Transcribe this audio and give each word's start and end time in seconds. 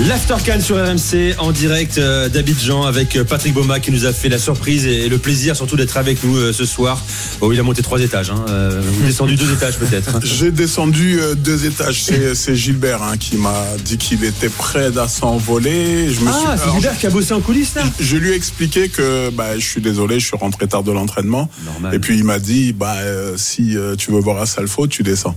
L'Aftercan 0.00 0.60
sur 0.60 0.76
RMC 0.76 1.36
en 1.38 1.52
direct 1.52 1.98
euh, 1.98 2.28
d'Abidjan 2.28 2.82
avec 2.82 3.14
euh, 3.14 3.22
Patrick 3.22 3.54
Boma 3.54 3.78
qui 3.78 3.92
nous 3.92 4.06
a 4.06 4.12
fait 4.12 4.28
la 4.28 4.38
surprise 4.38 4.86
et 4.86 5.08
le 5.08 5.18
plaisir 5.18 5.54
surtout 5.54 5.76
d'être 5.76 5.96
avec 5.96 6.24
nous 6.24 6.36
euh, 6.36 6.52
ce 6.52 6.64
soir. 6.64 7.00
Oh, 7.40 7.52
il 7.52 7.60
a 7.60 7.62
monté 7.62 7.80
trois 7.80 8.00
étages, 8.00 8.30
hein. 8.30 8.44
vous 8.48 9.06
descendu 9.06 9.36
deux 9.36 9.52
étages 9.52 9.78
peut-être. 9.78 10.18
J'ai 10.24 10.50
descendu 10.50 11.20
deux 11.36 11.64
étages. 11.66 12.02
C'est 12.34 12.56
Gilbert 12.56 13.04
hein, 13.04 13.16
qui 13.18 13.36
m'a 13.36 13.64
dit 13.84 13.96
qu'il 13.96 14.24
était 14.24 14.48
prêt 14.48 14.98
à 14.98 15.06
s'envoler. 15.06 16.08
Ah, 16.26 16.56
c'est 16.56 16.72
Gilbert 16.72 16.98
qui 16.98 17.06
a 17.06 17.10
bossé 17.10 17.32
en 17.32 17.40
coulisses 17.40 17.76
là. 17.76 17.82
Je, 18.00 18.16
lui 18.16 18.30
ai 18.30 18.34
expliqué 18.34 18.88
que 18.88 19.30
bah, 19.30 19.56
je 19.56 19.64
suis 19.64 19.80
désolé, 19.80 20.18
je 20.18 20.26
suis 20.26 20.36
rentré 20.36 20.66
tard 20.66 20.82
de 20.82 20.90
l'entraînement. 20.90 21.48
Et 21.92 22.00
puis 22.00 22.16
il 22.16 22.24
m'a 22.24 22.40
dit 22.40 22.72
bah 22.72 22.96
si 23.36 23.76
tu 23.96 24.10
veux 24.10 24.20
voir 24.20 24.42
Assalfo, 24.42 24.88
tu 24.88 25.04
descends. 25.04 25.36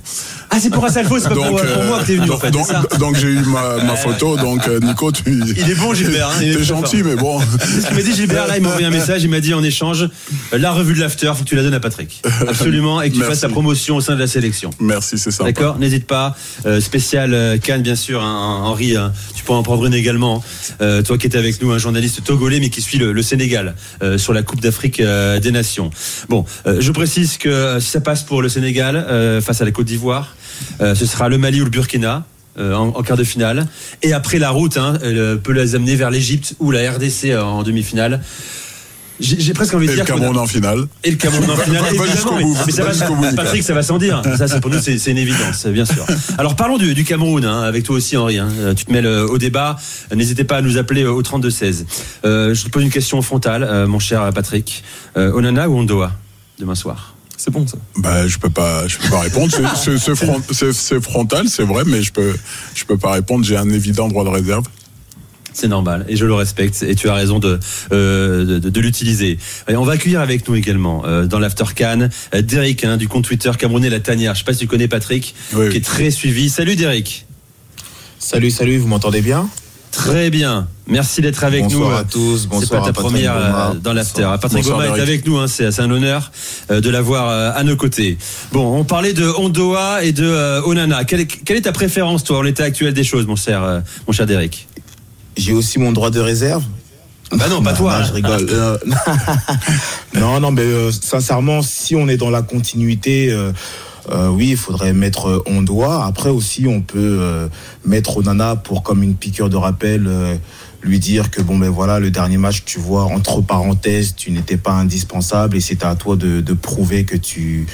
Ah 0.50 0.58
c'est 0.60 0.72
pour 0.72 0.84
Assalfo, 0.84 1.20
c'est 1.20 1.30
pas 1.30 1.36
pour, 1.36 1.52
moi 1.86 2.00
que 2.02 2.08
t'es 2.08 2.16
venu 2.16 2.28
donc, 2.28 2.38
en 2.38 2.40
fait. 2.40 2.52
Donc, 2.52 2.98
donc 2.98 3.16
j'ai 3.18 3.28
eu 3.28 3.42
ma, 3.42 3.84
ma 3.84 3.96
photo. 3.96 4.36
Donc 4.36 4.47
Nico, 4.56 5.12
tu. 5.12 5.24
Il 5.28 5.70
est 5.70 5.76
bon 5.76 5.94
Gilbert. 5.94 6.30
Hein, 6.30 6.40
T'es 6.40 6.64
gentil, 6.64 7.04
mais 7.04 7.16
bon. 7.16 7.40
C'est 7.60 7.82
ce 7.82 7.88
qu'il 7.88 7.96
m'a 7.96 8.02
dit 8.02 8.16
Gilbert. 8.16 8.48
Là, 8.48 8.58
il 8.58 8.64
m'a 8.64 8.70
envoyé 8.70 8.88
un 8.88 8.92
message. 8.92 9.24
Il 9.24 9.30
m'a 9.30 9.40
dit 9.40 9.54
en 9.54 9.64
échange 9.64 10.10
la 10.52 10.72
revue 10.72 10.94
de 10.94 11.00
l'after. 11.00 11.32
Faut 11.36 11.44
que 11.44 11.50
tu 11.50 11.56
la 11.56 11.64
donnes 11.64 11.74
à 11.74 11.80
Patrick. 11.80 12.22
Absolument, 12.48 13.02
et 13.02 13.10
que 13.10 13.16
tu 13.16 13.22
fasses 13.22 13.42
ta 13.42 13.50
promotion 13.50 13.98
au 13.98 14.02
sein 14.02 14.16
de 14.16 14.20
la 14.20 14.28
sélection. 14.28 14.70
Merci, 14.80 15.18
c'est 15.18 15.32
ça. 15.32 15.44
D'accord. 15.44 15.78
N'hésite 15.80 16.08
pas. 16.08 16.36
Euh, 16.66 16.80
spécial 16.80 17.34
euh, 17.34 17.58
Cannes, 17.58 17.82
bien 17.82 17.96
sûr. 17.96 18.24
Hein, 18.24 18.62
Henri, 18.64 18.96
hein. 18.96 19.14
tu 19.36 19.44
pourras 19.44 19.60
en 19.60 19.64
prendre 19.64 19.86
une 19.86 19.94
également. 19.94 20.44
Euh, 20.82 21.02
toi 21.02 21.18
qui 21.18 21.28
étais 21.28 21.38
avec 21.38 21.62
nous, 21.62 21.72
un 21.72 21.78
journaliste 21.78 22.24
togolais, 22.24 22.60
mais 22.60 22.70
qui 22.70 22.82
suit 22.82 22.98
le, 22.98 23.22
Sénégal 23.22 23.76
euh, 24.04 24.18
sur 24.18 24.34
la 24.34 24.44
Coupe 24.44 24.62
d'Afrique 24.62 25.00
euh, 25.00 25.40
des 25.40 25.52
Nations. 25.52 25.90
Bon, 26.30 26.46
je 26.66 26.92
précise 26.92 27.38
que 27.38 27.80
si 27.80 27.90
ça 27.90 28.02
passe 28.02 28.24
pour 28.24 28.42
le 28.42 28.50
Sénégal 28.50 29.42
face 29.42 29.62
à 29.62 29.66
la 29.66 29.72
Côte 29.72 29.86
d'Ivoire, 29.86 30.36
ce 30.80 31.06
sera 31.06 31.30
le 31.30 31.38
Mali 31.38 31.62
ou 31.62 31.66
le 31.66 31.70
Burkina. 31.70 32.26
Euh, 32.60 32.74
en, 32.74 33.04
quart 33.04 33.18
de 33.18 33.24
finale. 33.24 33.68
Et 34.02 34.14
après 34.14 34.40
la 34.40 34.50
route 34.50 34.78
hein, 34.78 34.98
elle 35.04 35.40
peut 35.44 35.52
les 35.52 35.76
amener 35.76 35.96
vers 35.96 36.10
l'Égypte 36.10 36.56
ou 36.60 36.72
la 36.72 36.92
RDC 36.92 37.26
euh, 37.26 37.44
en 37.44 37.62
demi-finale. 37.62 38.22
J'ai 39.20 39.54
presque 39.54 39.74
envie 39.74 39.88
de 39.88 39.94
dire. 39.94 40.04
Et 40.04 40.08
le 40.08 40.14
Cameroun 40.14 40.38
en 40.38 40.48
finale. 40.48 40.88
Et 41.04 41.12
le 41.12 41.18
Cameroun 41.18 41.50
en 41.50 41.56
finale. 41.56 41.84
Mais, 42.66 42.72
ça 42.72 42.84
va, 42.84 43.32
Patrick, 43.36 43.64
ça 43.64 43.74
va 43.74 43.84
sans 43.84 43.98
dire. 43.98 44.22
Ça, 44.38 44.60
pour 44.60 44.70
nous, 44.70 44.80
c'est 44.80 45.12
une 45.12 45.18
évidence, 45.18 45.66
bien 45.68 45.86
sûr. 45.86 46.06
Alors, 46.38 46.56
parlons 46.56 46.78
du, 46.78 47.04
Cameroun, 47.04 47.44
hein, 47.44 47.64
avec 47.64 47.84
toi 47.84 47.96
aussi, 47.96 48.16
Henri. 48.16 48.38
Hein. 48.38 48.50
Tu 48.76 48.86
te 48.86 48.92
mêles 48.92 49.08
euh, 49.08 49.28
au 49.28 49.40
débat. 49.40 49.78
N'hésitez 50.16 50.44
pas 50.44 50.58
à 50.58 50.62
nous 50.62 50.78
appeler 50.78 51.06
au 51.06 51.22
32-16. 51.22 51.86
Euh, 52.26 52.54
je 52.54 52.64
te 52.64 52.70
pose 52.70 52.84
une 52.84 52.92
question 52.92 53.22
frontale, 53.24 53.88
mon 53.88 54.00
cher 54.00 54.32
Patrick. 54.34 54.84
Onana 55.16 55.68
ou 55.68 55.80
Ondoa, 55.80 56.12
demain 56.60 56.76
soir? 56.76 57.17
C'est 57.38 57.52
bon 57.52 57.66
ça. 57.68 57.78
Bah, 57.98 58.28
je 58.28 58.38
peux 58.40 58.50
pas, 58.50 58.88
je 58.88 58.98
peux 58.98 59.10
pas 59.10 59.22
répondre. 59.22 59.54
C'est 60.74 61.02
frontal, 61.02 61.48
c'est 61.48 61.64
vrai, 61.64 61.84
mais 61.86 62.02
je 62.02 62.12
peux, 62.12 62.36
je 62.74 62.84
peux 62.84 62.98
pas 62.98 63.12
répondre. 63.12 63.46
J'ai 63.46 63.56
un 63.56 63.70
évident 63.70 64.08
droit 64.08 64.24
de 64.24 64.30
réserve. 64.30 64.66
C'est 65.54 65.68
normal 65.68 66.06
et 66.08 66.16
je 66.16 66.26
le 66.26 66.36
respecte 66.36 66.84
et 66.84 66.94
tu 66.94 67.10
as 67.10 67.16
raison 67.16 67.40
de, 67.40 67.60
euh, 67.92 68.60
de, 68.60 68.80
l'utiliser. 68.80 69.40
on 69.68 69.84
va 69.84 69.94
accueillir 69.94 70.22
avec 70.22 70.48
nous 70.48 70.56
également 70.56 71.04
euh, 71.06 71.26
dans 71.26 71.40
l'After 71.40 71.64
Can 71.76 72.10
euh, 72.36 72.42
Derek 72.44 72.84
hein, 72.84 72.96
du 72.96 73.08
compte 73.08 73.24
Twitter 73.26 73.50
Camerounais 73.58 73.90
La 73.90 74.00
Tanière. 74.00 74.36
Je 74.36 74.40
sais 74.40 74.46
pas 74.46 74.54
si 74.54 74.60
tu 74.60 74.68
connais 74.68 74.88
Patrick, 74.88 75.34
qui 75.50 75.78
est 75.78 75.84
très 75.84 76.12
suivi. 76.12 76.50
Salut 76.50 76.76
Derek. 76.76 77.26
Salut, 78.20 78.52
salut, 78.52 78.78
vous 78.78 78.88
m'entendez 78.88 79.22
bien? 79.22 79.50
Très 79.98 80.30
bien. 80.30 80.68
Merci 80.86 81.22
d'être 81.22 81.44
avec 81.44 81.64
nous. 81.64 81.80
Bonsoir 81.80 81.98
à 81.98 82.04
tous. 82.04 82.46
Bonsoir. 82.46 82.62
C'est 82.62 82.70
pas 82.70 82.86
ta 82.86 82.94
première 82.94 83.36
euh, 83.36 83.74
dans 83.74 83.94
l'after. 83.94 84.30
Patrick 84.40 84.64
Goma 84.64 84.86
est 84.86 85.02
avec 85.02 85.26
nous. 85.26 85.38
Hein, 85.38 85.48
c'est 85.48 85.80
un 85.80 85.90
honneur 85.90 86.32
euh, 86.70 86.82
de 86.82 86.90
l'avoir 86.92 87.28
euh, 87.28 87.52
à 87.56 87.64
nos 87.64 87.76
côtés. 87.76 88.20
Bon, 88.52 88.78
on 88.78 88.84
parlait 88.84 89.14
de 89.14 89.28
Ondoa 89.28 90.04
et 90.04 90.12
de 90.12 90.62
Onana. 90.66 91.04
Quelle 91.04 91.22
est, 91.22 91.62
ta 91.62 91.72
préférence, 91.72 92.24
toi, 92.24 92.38
en 92.38 92.42
l'état 92.44 92.64
actuel 92.64 92.94
des 92.94 93.04
choses, 93.04 93.26
mon 93.26 93.36
cher, 93.36 93.82
mon 94.06 94.14
cher 94.14 94.28
Derek 94.28 94.68
J'ai 95.36 95.54
aussi 95.54 95.80
mon 95.80 95.92
droit 95.92 96.12
de 96.12 96.20
réserve. 96.20 96.64
Bah 97.32 97.50
non, 97.50 97.64
pas 97.64 97.74
toi. 97.74 98.04
je 98.04 98.14
rigole. 98.14 98.48
non, 100.14 100.40
non, 100.40 100.52
mais 100.52 100.92
sincèrement, 100.92 101.64
si 101.64 101.96
on 101.96 102.08
est 102.08 102.18
dans 102.18 102.30
la 102.30 102.44
continuité. 102.44 103.32
Euh, 103.32 103.52
oui, 104.10 104.50
il 104.52 104.58
faudrait 104.58 104.94
mettre 104.94 105.44
Ondoa. 105.46 106.06
Après 106.06 106.30
aussi, 106.30 106.68
on 106.68 106.82
peut 106.82 107.18
euh, 107.20 107.48
mettre 107.86 108.18
Onana 108.18 108.56
pour 108.56 108.84
comme 108.84 109.04
une 109.04 109.16
piqûre 109.16 109.50
de 109.50 109.56
rappel, 109.56 110.06
euh, 110.08 110.36
lui 110.82 111.00
dire 111.00 111.32
que 111.32 111.42
bon 111.42 111.58
ben 111.58 111.70
voilà, 111.70 112.00
le 112.00 112.12
dernier 112.12 112.38
match, 112.38 112.64
tu 112.66 112.80
vois, 112.80 113.04
entre 113.04 113.42
parenthèses, 113.42 114.16
tu 114.16 114.32
n'étais 114.32 114.58
pas 114.58 114.72
indispensable 114.72 115.58
et 115.58 115.60
c'était 115.60 115.86
à 115.86 115.96
toi 115.96 116.16
de, 116.16 116.42
prouver 116.54 117.04
que 117.04 117.18
tu 117.18 117.66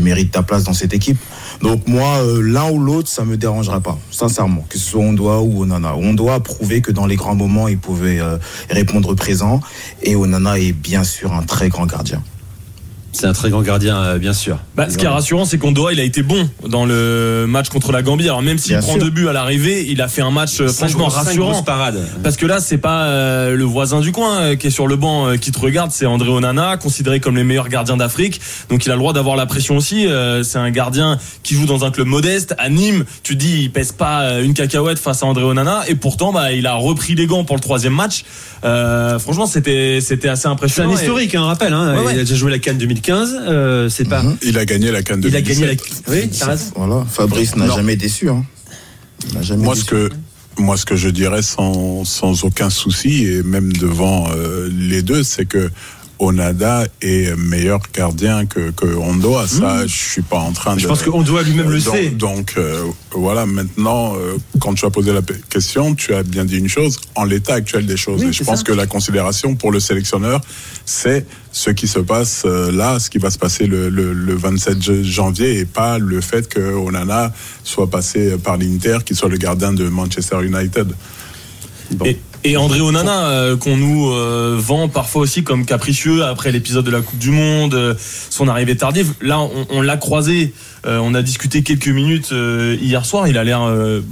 mérites 0.00 0.32
ta 0.32 0.42
place 0.42 0.64
dans 0.64 0.72
cette 0.72 0.94
équipe. 0.94 1.18
Donc 1.62 1.86
moi, 1.88 2.20
l'un 2.40 2.70
ou 2.70 2.78
l'autre, 2.78 3.08
ça 3.08 3.24
me 3.24 3.36
dérangerait 3.36 3.80
pas, 3.80 3.98
sincèrement, 4.10 4.64
que 4.68 4.78
ce 4.78 4.90
soit 4.90 5.02
Ondoa 5.02 5.40
ou 5.40 5.62
Onana. 5.62 5.96
On 5.96 6.14
doit 6.14 6.40
prouver 6.40 6.80
que 6.80 6.92
dans 6.92 7.06
les 7.06 7.16
grands 7.16 7.34
moments, 7.34 7.66
il 7.66 7.78
pouvait 7.78 8.20
répondre 8.70 9.14
présent 9.14 9.60
et 10.02 10.14
Onana 10.14 10.58
est 10.58 10.72
bien 10.72 11.02
sûr 11.02 11.32
un 11.32 11.42
très 11.42 11.68
grand 11.68 11.86
gardien. 11.86 12.22
C'est 13.14 13.26
un 13.26 13.32
très 13.32 13.48
grand 13.48 13.62
gardien, 13.62 13.96
euh, 13.96 14.18
bien 14.18 14.32
sûr. 14.32 14.58
Bah, 14.74 14.90
ce 14.90 14.98
qui 14.98 15.04
est 15.04 15.08
rassurant, 15.08 15.44
c'est 15.44 15.56
qu'Ondoa, 15.56 15.92
il 15.92 16.00
a 16.00 16.02
été 16.02 16.22
bon 16.22 16.48
dans 16.68 16.84
le 16.84 17.46
match 17.48 17.68
contre 17.68 17.92
la 17.92 18.02
Gambie. 18.02 18.24
Alors 18.24 18.42
même 18.42 18.58
s'il 18.58 18.76
prend 18.78 18.96
deux 18.96 19.10
buts 19.10 19.28
à 19.28 19.32
l'arrivée, 19.32 19.86
il 19.88 20.02
a 20.02 20.08
fait 20.08 20.20
un 20.20 20.32
match 20.32 20.60
euh, 20.60 20.68
franchement 20.68 21.06
rassurant. 21.06 21.62
Parade. 21.62 22.00
Parce 22.24 22.36
que 22.36 22.44
là, 22.44 22.60
c'est 22.60 22.78
pas 22.78 23.04
euh, 23.04 23.54
le 23.54 23.64
voisin 23.64 24.00
du 24.00 24.10
coin 24.10 24.56
qui 24.56 24.66
est 24.66 24.70
sur 24.70 24.88
le 24.88 24.96
banc 24.96 25.36
qui 25.40 25.52
te 25.52 25.60
regarde, 25.60 25.92
c'est 25.92 26.06
André 26.06 26.28
Onana, 26.28 26.76
considéré 26.76 27.20
comme 27.20 27.36
les 27.36 27.44
meilleurs 27.44 27.68
gardiens 27.68 27.96
d'Afrique. 27.96 28.40
Donc 28.68 28.84
il 28.84 28.90
a 28.90 28.94
le 28.94 28.98
droit 28.98 29.12
d'avoir 29.12 29.36
la 29.36 29.46
pression 29.46 29.76
aussi. 29.76 30.06
c'est 30.42 30.58
un 30.58 30.70
gardien 30.70 31.18
qui 31.44 31.54
joue 31.54 31.66
dans 31.66 31.84
un 31.84 31.90
club 31.90 32.08
modeste 32.08 32.54
à 32.58 32.68
Nîmes. 32.68 33.04
Tu 33.22 33.36
dis, 33.36 33.62
il 33.62 33.70
pèse 33.70 33.92
pas 33.92 34.40
une 34.40 34.54
cacahuète 34.54 34.98
face 34.98 35.22
à 35.22 35.26
André 35.26 35.44
Onana, 35.44 35.84
et 35.86 35.94
pourtant, 35.94 36.32
bah, 36.32 36.52
il 36.52 36.66
a 36.66 36.74
repris 36.74 37.14
les 37.14 37.26
gants 37.26 37.44
pour 37.44 37.56
le 37.56 37.62
troisième 37.62 37.94
match. 37.94 38.24
franchement, 38.62 39.46
c'était 39.46 40.00
c'était 40.00 40.28
assez 40.28 40.48
impressionnant. 40.48 40.90
C'est 40.90 40.96
un 40.96 41.02
historique, 41.02 41.34
un 41.34 41.42
hein, 41.42 41.46
rappel. 41.46 41.72
Hein. 41.72 41.94
Il 42.10 42.18
a 42.18 42.22
déjà 42.22 42.34
joué 42.34 42.50
la 42.50 42.58
Cannes 42.58 42.78
2015. 42.78 43.03
15, 43.04 43.36
euh, 43.38 43.88
c'est 43.90 44.08
pas. 44.08 44.22
Mhm. 44.22 44.36
Il 44.42 44.58
a 44.58 44.64
gagné 44.64 44.90
la 44.90 45.02
canne 45.02 45.20
de 45.20 45.28
Il 45.28 45.36
a 45.36 45.42
gagné 45.42 45.66
la. 45.66 45.72
Oui, 46.08 46.30
Voilà, 46.74 47.04
Fabrice 47.08 47.54
n'a 47.54 47.68
jamais 47.68 47.96
déçu. 47.96 48.30
Hein. 48.30 48.44
Jamais 49.42 49.62
moi, 49.62 49.76
ce 49.76 49.84
que 49.84 50.10
moi, 50.58 50.76
ce 50.76 50.86
que 50.86 50.96
je 50.96 51.10
dirais 51.10 51.42
sans, 51.42 52.04
sans 52.04 52.44
aucun 52.44 52.70
souci 52.70 53.26
et 53.26 53.42
même 53.42 53.72
devant 53.74 54.28
euh, 54.30 54.70
les 54.72 55.02
deux, 55.02 55.22
c'est 55.22 55.44
que 55.44 55.70
Onada 56.18 56.84
est 57.02 57.36
meilleur 57.36 57.80
gardien 57.92 58.46
que, 58.46 58.70
que 58.70 58.86
Ondoa. 58.86 59.46
Ça, 59.46 59.84
hmm. 59.84 59.88
je 59.88 59.94
suis 59.94 60.22
pas 60.22 60.38
en 60.38 60.52
train 60.52 60.76
de. 60.76 60.80
Je 60.80 60.86
pense 60.86 61.02
que 61.02 61.10
Ondoa 61.10 61.42
lui-même 61.42 61.70
le 61.70 61.80
donc, 61.80 61.94
sait. 61.94 62.10
Donc 62.10 62.54
euh, 62.56 62.84
voilà, 63.12 63.46
maintenant, 63.46 64.14
euh, 64.14 64.36
quand 64.60 64.74
tu 64.74 64.84
as 64.84 64.90
posé 64.90 65.12
la 65.12 65.22
question, 65.50 65.94
tu 65.94 66.14
as 66.14 66.22
bien 66.22 66.44
dit 66.44 66.58
une 66.58 66.68
chose. 66.68 67.00
En 67.14 67.24
l'état 67.24 67.54
actuel 67.54 67.86
des 67.86 67.96
choses, 67.96 68.22
et 68.22 68.32
je 68.32 68.44
pense 68.44 68.62
que 68.62 68.72
la 68.72 68.86
considération 68.86 69.56
pour 69.56 69.72
le 69.72 69.80
sélectionneur, 69.80 70.40
c'est 70.84 71.26
ce 71.52 71.70
qui 71.70 71.86
se 71.86 71.98
passe 71.98 72.42
euh, 72.44 72.70
là, 72.70 72.98
ce 72.98 73.10
qui 73.10 73.18
va 73.18 73.30
se 73.30 73.38
passer 73.38 73.66
le, 73.66 73.88
le, 73.88 74.12
le 74.12 74.34
27 74.34 75.02
janvier, 75.02 75.58
et 75.58 75.64
pas 75.64 75.98
le 75.98 76.20
fait 76.20 76.48
que 76.48 76.60
Onana 76.60 77.32
soit 77.62 77.90
passé 77.90 78.36
par 78.36 78.56
l'Inter, 78.56 78.98
qu'il 79.04 79.16
soit 79.16 79.28
le 79.28 79.36
gardien 79.36 79.72
de 79.72 79.88
Manchester 79.88 80.44
United. 80.44 80.92
Bon. 81.92 82.04
Et 82.06 82.18
André 82.56 82.82
Onana, 82.82 83.28
euh, 83.30 83.56
qu'on 83.56 83.76
nous 83.76 84.10
euh, 84.10 84.56
vend 84.58 84.88
parfois 84.88 85.22
aussi 85.22 85.44
comme 85.44 85.64
capricieux 85.64 86.24
après 86.24 86.52
l'épisode 86.52 86.84
de 86.84 86.90
la 86.90 87.00
Coupe 87.00 87.18
du 87.18 87.30
Monde, 87.30 87.74
euh, 87.74 87.94
son 88.28 88.48
arrivée 88.48 88.76
tardive. 88.76 89.14
Là, 89.22 89.40
on, 89.70 89.80
l'a 89.80 89.96
croisé, 89.96 90.52
on 90.86 91.14
a 91.14 91.22
discuté 91.22 91.62
quelques 91.62 91.88
minutes 91.88 92.32
hier 92.80 93.06
soir. 93.06 93.28
Il 93.28 93.38
a 93.38 93.44
l'air 93.44 93.62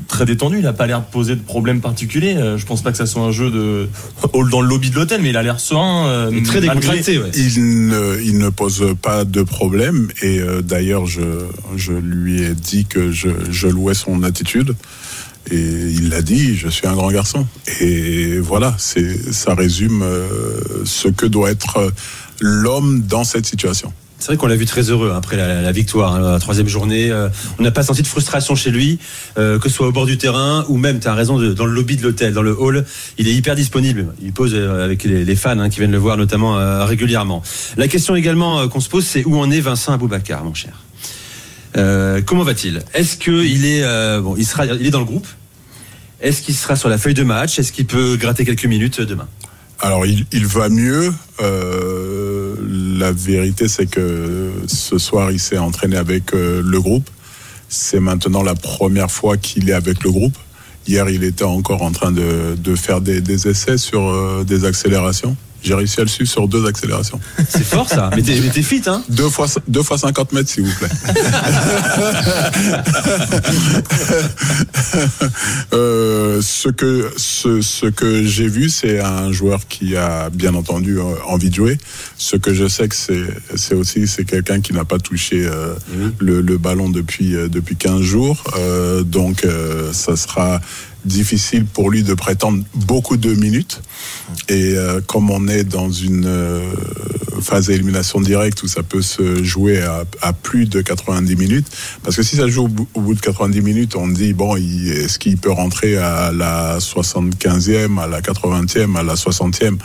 très 0.08 0.24
détendu, 0.24 0.58
il 0.58 0.62
n'a 0.62 0.72
pas 0.72 0.86
l'air 0.86 1.00
de 1.00 1.06
poser 1.06 1.36
de 1.36 1.42
problème 1.42 1.80
particulier. 1.80 2.36
je 2.56 2.64
pense 2.64 2.82
pas 2.82 2.90
que 2.90 2.96
ça 2.96 3.06
soit 3.06 3.22
un 3.22 3.30
jeu 3.30 3.50
de 3.50 3.88
dans 4.50 4.60
le 4.60 4.68
lobby 4.68 4.90
de 4.90 4.96
l'hôtel, 4.96 5.20
mais 5.22 5.30
il 5.30 5.36
a 5.36 5.42
l'air 5.42 5.60
serein. 5.60 6.30
très 6.44 6.60
décontracté. 6.60 7.20
Il, 7.34 7.88
ne, 7.88 8.20
il 8.22 8.38
ne 8.38 8.48
pose 8.48 8.84
pas 9.00 9.24
de 9.24 9.42
problème. 9.42 10.08
Et 10.22 10.40
d'ailleurs, 10.62 11.06
je, 11.06 11.20
je 11.76 11.92
lui 11.92 12.42
ai 12.42 12.54
dit 12.54 12.86
que 12.86 13.12
je, 13.12 13.28
je 13.50 13.68
louais 13.68 13.94
son 13.94 14.22
attitude. 14.22 14.74
Et 15.50 15.58
il 15.58 16.08
l'a 16.08 16.22
dit, 16.22 16.56
je 16.56 16.68
suis 16.68 16.86
un 16.86 16.94
grand 16.94 17.10
garçon. 17.10 17.46
Et 17.80 18.38
voilà, 18.38 18.74
ça 18.78 19.54
résume 19.54 20.02
euh, 20.02 20.28
ce 20.84 21.08
que 21.08 21.26
doit 21.26 21.50
être 21.50 21.92
l'homme 22.40 23.02
dans 23.02 23.24
cette 23.24 23.46
situation. 23.46 23.92
C'est 24.18 24.28
vrai 24.28 24.36
qu'on 24.36 24.46
l'a 24.46 24.54
vu 24.54 24.66
très 24.66 24.82
heureux 24.82 25.10
hein, 25.12 25.16
après 25.16 25.36
la, 25.36 25.72
victoire, 25.72 26.14
hein, 26.14 26.20
la 26.20 26.38
troisième 26.38 26.68
journée. 26.68 27.10
Euh, 27.10 27.28
on 27.58 27.64
n'a 27.64 27.72
pas 27.72 27.82
senti 27.82 28.02
de 28.02 28.06
frustration 28.06 28.54
chez 28.54 28.70
lui, 28.70 29.00
euh, 29.36 29.58
que 29.58 29.68
ce 29.68 29.74
soit 29.74 29.88
au 29.88 29.90
bord 29.90 30.06
du 30.06 30.16
terrain 30.16 30.64
ou 30.68 30.76
même, 30.76 31.00
tu 31.00 31.08
as 31.08 31.14
raison, 31.14 31.40
dans 31.40 31.66
le 31.66 31.72
lobby 31.72 31.96
de 31.96 32.04
l'hôtel, 32.04 32.32
dans 32.32 32.42
le 32.42 32.56
hall. 32.56 32.84
Il 33.18 33.26
est 33.26 33.34
hyper 33.34 33.56
disponible. 33.56 34.14
Il 34.22 34.32
pose 34.32 34.54
avec 34.54 35.02
les, 35.02 35.36
fans 35.36 35.58
hein, 35.58 35.70
qui 35.70 35.80
viennent 35.80 35.90
le 35.90 35.98
voir 35.98 36.16
notamment 36.16 36.86
régulièrement. 36.86 37.42
La 37.76 37.88
question 37.88 38.14
également 38.14 38.68
qu'on 38.68 38.80
se 38.80 38.88
pose, 38.88 39.04
c'est 39.04 39.24
où 39.24 39.36
en 39.38 39.50
est 39.50 39.60
Vincent 39.60 39.92
Aboubacar, 39.92 40.44
mon 40.44 40.54
cher? 40.54 40.72
Comment 41.74 42.44
va-t-il? 42.44 42.82
Est-ce 42.94 43.16
qu'il 43.16 43.64
est, 43.66 44.20
bon, 44.20 44.36
il 44.36 44.46
il 44.80 44.86
est 44.86 44.90
dans 44.90 45.00
le 45.00 45.04
groupe? 45.04 45.26
Est-ce 46.20 46.40
qu'il 46.40 46.54
sera 46.54 46.76
sur 46.76 46.88
la 46.88 46.98
feuille 46.98 47.14
de 47.14 47.24
match? 47.24 47.58
Est-ce 47.58 47.72
qu'il 47.72 47.86
peut 47.86 48.16
gratter 48.16 48.44
quelques 48.44 48.66
minutes 48.66 49.00
demain? 49.00 49.28
Alors, 49.80 50.06
il, 50.06 50.46
va 50.46 50.68
mieux. 50.68 51.12
Euh, 51.40 52.54
la 52.98 53.10
vérité, 53.10 53.66
c'est 53.66 53.86
que 53.86 54.52
ce 54.68 54.96
soir, 54.98 55.32
il 55.32 55.40
s'est 55.40 55.58
entraîné 55.58 55.96
avec 55.96 56.32
euh, 56.32 56.62
le 56.64 56.80
groupe. 56.80 57.10
C'est 57.68 57.98
maintenant 57.98 58.44
la 58.44 58.54
première 58.54 59.10
fois 59.10 59.36
qu'il 59.36 59.68
est 59.68 59.72
avec 59.72 60.04
le 60.04 60.12
groupe. 60.12 60.36
Hier, 60.86 61.08
il 61.08 61.24
était 61.24 61.44
encore 61.44 61.82
en 61.82 61.90
train 61.90 62.12
de, 62.12 62.76
faire 62.76 63.00
des, 63.00 63.48
essais 63.48 63.76
sur 63.76 64.08
euh, 64.08 64.44
des 64.44 64.64
accélérations. 64.64 65.36
J'ai 65.62 65.74
réussi 65.74 66.00
à 66.00 66.02
le 66.04 66.08
suivre 66.08 66.30
sur 66.30 66.48
deux 66.48 66.66
accélérations. 66.66 67.20
C'est 67.48 67.64
fort 67.64 67.88
ça. 67.88 68.10
mais 68.14 68.22
t'es 68.22 68.40
mais 68.40 68.50
t'es 68.50 68.62
fit, 68.62 68.82
hein 68.86 69.02
Deux 69.08 69.28
fois, 69.28 69.46
deux 69.68 69.82
fois 69.82 69.98
50 69.98 70.32
mètres, 70.32 70.50
s'il 70.50 70.64
vous 70.64 70.74
plaît. 70.74 70.88
Euh, 75.72 76.40
ce 76.42 76.68
que, 76.68 77.10
ce, 77.16 77.60
ce 77.62 77.86
que 77.86 78.24
j'ai 78.24 78.46
vu, 78.48 78.68
c'est 78.68 79.00
un 79.00 79.32
joueur 79.32 79.66
qui 79.68 79.96
a 79.96 80.28
bien 80.30 80.54
entendu 80.54 80.98
euh, 80.98 81.02
envie 81.26 81.48
de 81.50 81.54
jouer. 81.54 81.78
Ce 82.18 82.36
que 82.36 82.52
je 82.52 82.68
sais 82.68 82.88
que 82.88 82.94
c'est, 82.94 83.24
c'est 83.54 83.74
aussi 83.74 84.06
c'est 84.06 84.24
quelqu'un 84.24 84.60
qui 84.60 84.72
n'a 84.74 84.84
pas 84.84 84.98
touché 84.98 85.44
euh, 85.46 85.74
le, 86.18 86.40
le 86.40 86.58
ballon 86.58 86.90
depuis 86.90 87.34
euh, 87.34 87.48
depuis 87.48 87.76
15 87.76 88.02
jours. 88.02 88.42
Euh, 88.58 89.02
donc 89.02 89.44
euh, 89.44 89.92
ça 89.92 90.16
sera 90.16 90.60
difficile 91.04 91.64
pour 91.64 91.90
lui 91.90 92.02
de 92.02 92.14
prétendre 92.14 92.64
beaucoup 92.74 93.16
de 93.16 93.32
minutes. 93.34 93.80
Et 94.48 94.74
euh, 94.76 95.00
comme 95.06 95.30
on 95.30 95.48
est 95.48 95.64
dans 95.64 95.90
une 95.90 96.26
euh, 96.26 96.60
phase 97.40 97.66
d'élimination 97.66 98.20
directe 98.20 98.62
où 98.62 98.68
ça 98.68 98.82
peut 98.82 99.02
se 99.02 99.42
jouer 99.42 99.82
à, 99.82 100.32
plus 100.32 100.66
de 100.66 100.80
90 100.80 101.36
minutes, 101.36 101.66
parce 102.02 102.16
que 102.16 102.22
si 102.22 102.36
ça 102.36 102.48
joue 102.48 102.64
au 102.94 103.00
bout, 103.00 103.14
de 103.14 103.20
90 103.20 103.60
minutes, 103.60 103.96
on 103.96 104.08
dit, 104.08 104.32
bon, 104.32 104.56
est-ce 104.56 105.18
qu'il 105.18 105.36
peut 105.36 105.50
rentrer 105.50 105.96
à 105.96 106.32
la 106.32 106.78
75e, 106.78 108.00
à 108.00 108.06
la 108.06 108.20
80e, 108.20 108.96
à 108.96 109.02
la 109.02 109.14
60e 109.14 109.78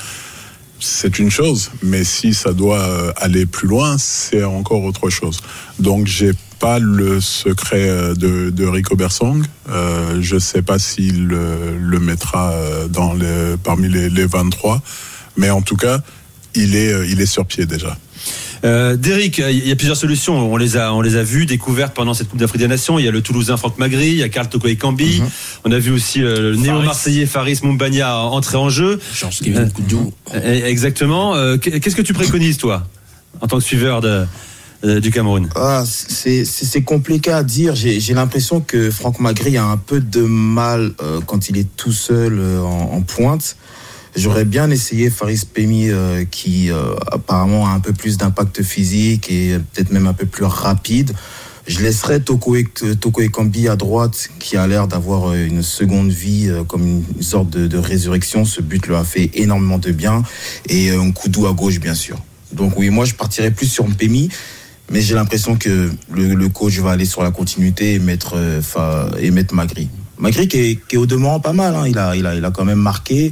c'est 0.80 1.20
une 1.20 1.32
chose, 1.32 1.72
mais 1.82 2.04
si 2.04 2.34
ça 2.34 2.54
doit 2.54 2.80
euh, 2.80 3.12
aller 3.16 3.46
plus 3.46 3.68
loin, 3.68 3.98
c'est 3.98 4.44
encore 4.44 4.84
autre 4.84 5.10
chose. 5.10 5.40
Donc 5.80 6.08
j'ai 6.08 6.32
pas 6.60 6.80
le 6.80 7.22
secret 7.22 7.90
euh, 7.90 8.14
de, 8.14 8.50
de 8.50 8.66
Rico 8.66 8.96
Bersong. 8.96 9.44
Euh, 9.70 10.20
je 10.22 10.38
sais 10.38 10.62
pas 10.62 10.80
s'il 10.80 11.28
le, 11.28 11.78
le 11.78 12.00
mettra 12.00 12.54
dans 12.90 13.16
parmi 13.64 13.90
les, 13.90 14.10
les 14.10 14.26
23, 14.26 14.82
mais 15.36 15.50
en 15.50 15.62
tout 15.62 15.78
cas, 15.78 16.00
il 16.56 16.76
est, 16.76 17.10
il 17.10 17.22
est 17.22 17.28
sur 17.28 17.46
pied 17.46 17.66
déjà. 17.66 17.98
Euh, 18.64 18.96
Derek, 18.96 19.38
il 19.38 19.68
y 19.68 19.72
a 19.72 19.76
plusieurs 19.76 19.98
solutions. 19.98 20.52
On 20.52 20.58
les 20.58 20.78
a, 20.78 20.94
on 20.94 21.02
les 21.02 21.16
a 21.16 21.24
vues, 21.24 21.46
découvertes 21.46 21.94
pendant 21.94 22.14
cette 22.14 22.30
Coupe 22.30 22.40
d'Afrique 22.40 22.62
des 22.62 22.68
Nations. 22.68 23.00
Il 23.00 23.06
y 23.06 23.08
a 23.08 23.12
le 23.12 23.22
Toulousain 23.22 23.58
Franck 23.58 23.78
Magri, 23.78 24.10
il 24.10 24.16
y 24.18 24.24
a 24.24 24.30
Karl 24.30 24.48
Toko 24.50 24.68
Ekambi. 24.68 25.22
Mm 25.22 25.26
-hmm. 25.26 25.30
On 25.66 25.72
a 25.72 25.80
vu 25.80 25.92
aussi 25.92 26.20
le 26.20 26.56
néo-marseillais 26.56 27.26
Faris 27.26 27.60
Moumbania 27.64 28.18
entrer 28.18 28.58
en 28.58 28.70
jeu. 28.70 29.00
Euh, 30.34 30.66
exactement. 30.66 31.36
Euh, 31.36 31.58
Qu'est-ce 31.58 31.96
que 31.96 32.02
tu 32.02 32.14
préconises, 32.14 32.58
toi, 32.58 32.78
en 33.42 33.48
tant 33.48 33.58
que 33.58 33.64
suiveur 33.64 34.02
de, 34.02 34.26
euh, 34.84 35.00
du 35.00 35.10
Cameroun? 35.12 35.50
Ah, 35.56 35.84
C'est 35.86 36.84
compliqué 36.84 37.32
à 37.32 37.44
dire. 37.44 37.76
J'ai 37.76 38.14
l'impression 38.14 38.62
que 38.62 38.92
Franck 38.92 39.20
Magri 39.20 39.58
a 39.58 39.66
un 39.66 39.78
peu 39.78 40.00
de 40.00 40.22
mal 40.22 40.82
euh, 41.02 41.20
quand 41.26 41.50
il 41.50 41.58
est 41.58 41.68
tout 41.76 41.92
seul 41.92 42.34
euh, 42.40 42.62
en, 42.62 42.98
en, 42.98 43.02
pointe. 43.02 43.56
J'aurais 44.18 44.46
bien 44.46 44.72
essayé 44.72 45.12
Faris 45.12 45.44
Pemi 45.46 45.90
euh, 45.90 46.26
qui 46.26 46.72
euh, 46.72 46.96
apparemment 47.12 47.68
a 47.68 47.70
un 47.70 47.80
peu 47.80 47.94
plus 47.94 48.18
d'impact 48.18 48.64
physique 48.64 49.32
et 49.32 49.60
peut-être 49.60 49.92
même 49.92 50.08
un 50.08 50.14
peu 50.14 50.26
plus 50.26 50.44
rapide. 50.44 51.14
Je 51.68 51.82
laisserais 51.82 52.22
Toko, 52.22 52.56
Ekambi 52.56 53.68
à 53.68 53.76
droite 53.76 54.30
qui 54.40 54.58
a 54.58 54.66
l'air 54.66 54.88
d'avoir 54.88 55.36
une 55.36 55.62
seconde 55.62 56.10
vie 56.10 56.48
euh, 56.50 56.64
comme 56.64 56.88
une 56.88 57.22
sorte 57.22 57.52
de, 57.52 57.78
résurrection. 57.78 58.44
Ce 58.44 58.60
but 58.60 58.88
lui 58.88 58.96
a 58.96 59.04
fait 59.04 59.30
énormément 59.36 59.78
de 59.78 59.92
bien. 59.92 60.24
Et 60.68 60.90
un 60.90 61.12
coup 61.12 61.30
doux 61.30 61.46
à 61.46 61.54
gauche 61.54 61.80
bien 61.80 61.94
sûr. 61.94 62.18
Donc 62.52 62.76
oui, 62.76 62.90
moi 62.90 63.06
je 63.06 63.14
partirais 63.14 63.52
plus 63.52 63.68
sur 63.68 63.88
Mpemi. 63.88 64.30
Mais 64.90 65.02
j'ai 65.02 65.14
l'impression 65.14 65.58
que 65.58 65.92
le, 66.12 66.48
coach 66.48 66.80
va 66.80 66.90
aller 66.92 67.06
sur 67.06 67.22
la 67.22 67.30
continuité 67.30 67.94
et 67.94 68.00
mettre, 68.00 68.34
euh, 68.36 69.12
et 69.20 69.30
mettre 69.30 69.54
Magri. 69.54 69.90
Magri 70.18 70.48
qui 70.48 70.58
est, 70.58 70.88
qui 70.88 70.96
est 70.96 70.98
au 70.98 71.06
demeurant 71.06 71.40
pas 71.40 71.54
mal. 71.54 71.76
Hein. 71.76 71.86
Il, 71.88 72.00
a, 72.00 72.16
il, 72.16 72.26
a, 72.26 72.34
il 72.34 72.44
a 72.44 72.50
quand 72.50 72.66
même 72.66 72.80
marqué. 72.80 73.32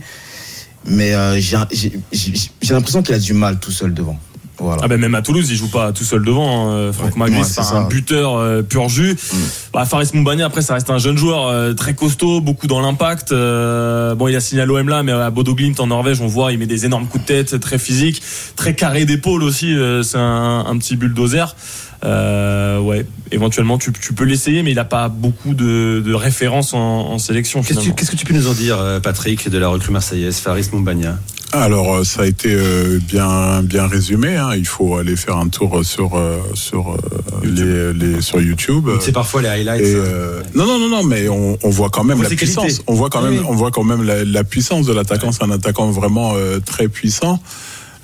Mais 0.87 1.13
euh, 1.13 1.39
j'ai 1.39 2.73
l'impression 2.73 3.01
qu'il 3.01 3.15
a 3.15 3.19
du 3.19 3.33
mal 3.33 3.59
tout 3.59 3.71
seul 3.71 3.93
devant. 3.93 4.19
Voilà. 4.57 4.81
Ah 4.85 4.87
ben 4.87 4.99
même 4.99 5.15
à 5.15 5.21
Toulouse, 5.21 5.49
il 5.49 5.57
joue 5.57 5.67
pas 5.67 5.91
tout 5.91 6.03
seul 6.03 6.23
devant. 6.23 6.71
Hein. 6.71 6.91
Franck 6.93 7.15
ouais, 7.17 7.43
c'est 7.43 7.61
un 7.61 7.87
buteur 7.87 8.35
euh, 8.35 8.61
pur 8.61 8.87
jus. 8.87 9.13
Mm. 9.13 9.37
Bah, 9.73 9.85
Faris 9.85 10.09
Moumbani, 10.13 10.43
après, 10.43 10.61
ça 10.61 10.75
reste 10.75 10.89
un 10.89 10.97
jeune 10.97 11.17
joueur 11.17 11.47
euh, 11.47 11.73
très 11.73 11.93
costaud, 11.93 12.39
beaucoup 12.39 12.67
dans 12.67 12.79
l'impact. 12.79 13.31
Euh, 13.31 14.15
bon, 14.15 14.27
il 14.27 14.35
a 14.35 14.39
signé 14.39 14.61
à 14.61 14.65
l'OM 14.65 14.87
là, 14.87 15.03
mais 15.03 15.11
à 15.11 15.29
Bodo 15.29 15.53
Glimt 15.53 15.79
en 15.79 15.87
Norvège, 15.87 16.21
on 16.21 16.27
voit, 16.27 16.53
il 16.53 16.59
met 16.59 16.67
des 16.67 16.85
énormes 16.85 17.07
coups 17.07 17.25
de 17.25 17.27
tête, 17.27 17.59
très 17.59 17.77
physique, 17.77 18.21
très 18.55 18.73
carré 18.73 19.05
d'épaule 19.05 19.43
aussi. 19.43 19.73
Euh, 19.73 20.03
c'est 20.03 20.17
un, 20.17 20.65
un, 20.65 20.77
petit 20.77 20.95
bulldozer. 20.95 21.55
Euh, 22.03 22.79
ouais, 22.79 23.05
éventuellement 23.31 23.77
tu, 23.77 23.91
tu 23.93 24.13
peux 24.13 24.25
l'essayer, 24.25 24.63
mais 24.63 24.71
il 24.71 24.75
n'a 24.75 24.85
pas 24.85 25.07
beaucoup 25.07 25.53
de, 25.53 26.03
de 26.05 26.13
références 26.13 26.73
en, 26.73 26.79
en 26.79 27.17
sélection. 27.19 27.63
Qu'est-ce 27.63 27.79
que, 27.79 28.11
que 28.11 28.15
tu 28.15 28.25
peux 28.25 28.33
nous 28.33 28.47
en 28.47 28.53
dire, 28.53 28.77
Patrick, 29.01 29.49
de 29.49 29.57
la 29.57 29.69
recrue 29.69 29.91
marseillaise, 29.91 30.37
Faris 30.37 30.67
Moumbania 30.71 31.17
alors 31.51 32.05
ça 32.05 32.23
a 32.23 32.25
été 32.25 32.53
bien 33.07 33.61
bien 33.63 33.87
résumé. 33.87 34.35
Hein. 34.35 34.49
Il 34.57 34.67
faut 34.67 34.97
aller 34.97 35.15
faire 35.15 35.37
un 35.37 35.47
tour 35.47 35.85
sur 35.85 36.21
sur 36.53 36.97
les, 37.43 37.93
les, 37.93 38.21
sur 38.21 38.41
YouTube. 38.41 38.89
C'est 38.99 39.13
parfois 39.13 39.41
les 39.41 39.47
highlights. 39.47 39.81
Et, 39.81 39.95
euh, 39.95 40.41
non 40.53 40.65
non 40.65 40.79
non 40.79 40.89
non, 40.89 41.03
mais 41.03 41.29
on, 41.29 41.57
on 41.63 41.69
voit 41.69 41.89
quand 41.89 42.03
même 42.03 42.21
la 42.21 42.29
puissance. 42.29 42.81
On 42.87 42.93
voit 42.93 43.09
quand 43.09 43.21
même 43.21 43.37
oui. 43.37 43.45
on 43.47 43.53
voit 43.53 43.71
quand 43.71 43.83
même 43.85 44.03
la, 44.03 44.25
la 44.25 44.43
puissance 44.43 44.85
de 44.85 44.91
l'attaquant. 44.91 45.31
C'est 45.31 45.43
un 45.43 45.51
attaquant 45.51 45.89
vraiment 45.91 46.33
euh, 46.35 46.59
très 46.59 46.89
puissant. 46.89 47.39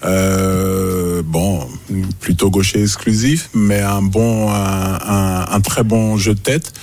Euh, 0.05 1.00
bon, 1.21 1.67
plutôt 2.19 2.49
gaucher 2.49 2.81
exclusif, 2.81 3.49
mais 3.53 3.79
un 3.79 4.01
bon, 4.01 4.49
un, 4.49 4.99
un, 5.01 5.45
un 5.49 5.61
très 5.61 5.83
bon 5.83 6.17
jeu 6.17 6.33
de 6.33 6.39
tête 6.39 6.73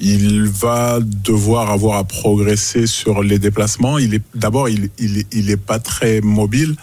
il 0.00 0.44
va 0.44 0.98
devoir 1.00 1.70
avoir 1.70 1.98
à 1.98 2.04
progresser 2.04 2.86
sur 2.86 3.22
les 3.22 3.38
déplacements. 3.38 3.98
Il 3.98 4.14
est 4.14 4.22
d'abord, 4.34 4.68
il, 4.68 4.88
il, 4.98 5.24
il 5.30 5.50
est 5.50 5.58
pas 5.58 5.78
très 5.78 6.20
mobile, 6.22 6.74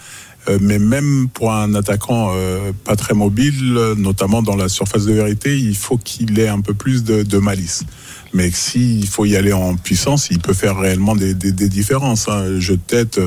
euh, 0.48 0.58
mais 0.60 0.78
même 0.78 1.28
pour 1.28 1.52
un 1.52 1.74
attaquant 1.74 2.30
euh, 2.34 2.72
pas 2.84 2.96
très 2.96 3.14
mobile, 3.14 3.74
notamment 3.96 4.42
dans 4.42 4.56
la 4.56 4.68
surface 4.68 5.04
de 5.04 5.12
vérité, 5.12 5.58
il 5.58 5.76
faut 5.76 5.98
qu'il 5.98 6.38
ait 6.38 6.48
un 6.48 6.60
peu 6.60 6.74
plus 6.74 7.02
de, 7.04 7.22
de 7.24 7.38
malice. 7.38 7.84
Mais 8.32 8.50
s'il 8.50 9.06
faut 9.06 9.24
y 9.24 9.36
aller 9.36 9.52
en 9.52 9.76
puissance, 9.76 10.28
il 10.30 10.38
peut 10.38 10.52
faire 10.52 10.76
réellement 10.76 11.16
des, 11.16 11.34
des, 11.34 11.52
des 11.52 11.68
différences. 11.68 12.28
Hein. 12.28 12.60
Jeu 12.60 12.76
de 12.76 12.82
tête, 12.82 13.20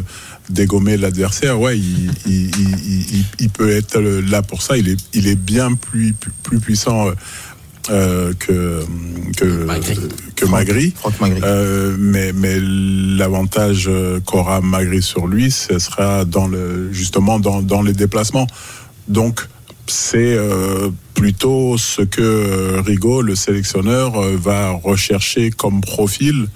dégommer 0.49 0.97
l'adversaire, 0.97 1.59
ouais, 1.59 1.77
il, 1.77 2.11
il, 2.27 3.25
il, 3.39 3.49
peut 3.49 3.71
être 3.71 3.99
là 3.99 4.41
pour 4.41 4.61
ça. 4.61 4.77
Il 4.77 4.89
est, 4.89 4.99
il 5.13 5.27
est 5.27 5.35
bien 5.35 5.73
plus, 5.73 6.13
plus, 6.13 6.31
plus 6.43 6.59
puissant. 6.59 7.07
Euh, 7.89 8.33
que 8.37 8.85
que 9.35 9.65
Magri. 9.65 9.97
que 10.35 10.45
Magri, 10.45 10.93
Magri. 11.19 11.41
Euh, 11.43 11.95
mais 11.97 12.31
mais 12.31 12.59
l'avantage 12.61 13.89
qu'aura 14.23 14.61
Magri 14.61 15.01
sur 15.01 15.25
lui 15.25 15.49
ce 15.49 15.79
sera 15.79 16.23
dans 16.23 16.47
le 16.47 16.93
justement 16.93 17.39
dans 17.39 17.63
dans 17.63 17.81
les 17.81 17.93
déplacements 17.93 18.45
donc 19.07 19.47
c'est 19.91 20.35
euh, 20.35 20.89
plutôt 21.13 21.77
ce 21.77 22.01
que 22.01 22.79
Rigaud 22.79 23.21
le 23.21 23.35
sélectionneur 23.35 24.11
va 24.37 24.71
rechercher 24.71 25.51
comme 25.51 25.81
profil 25.81 26.47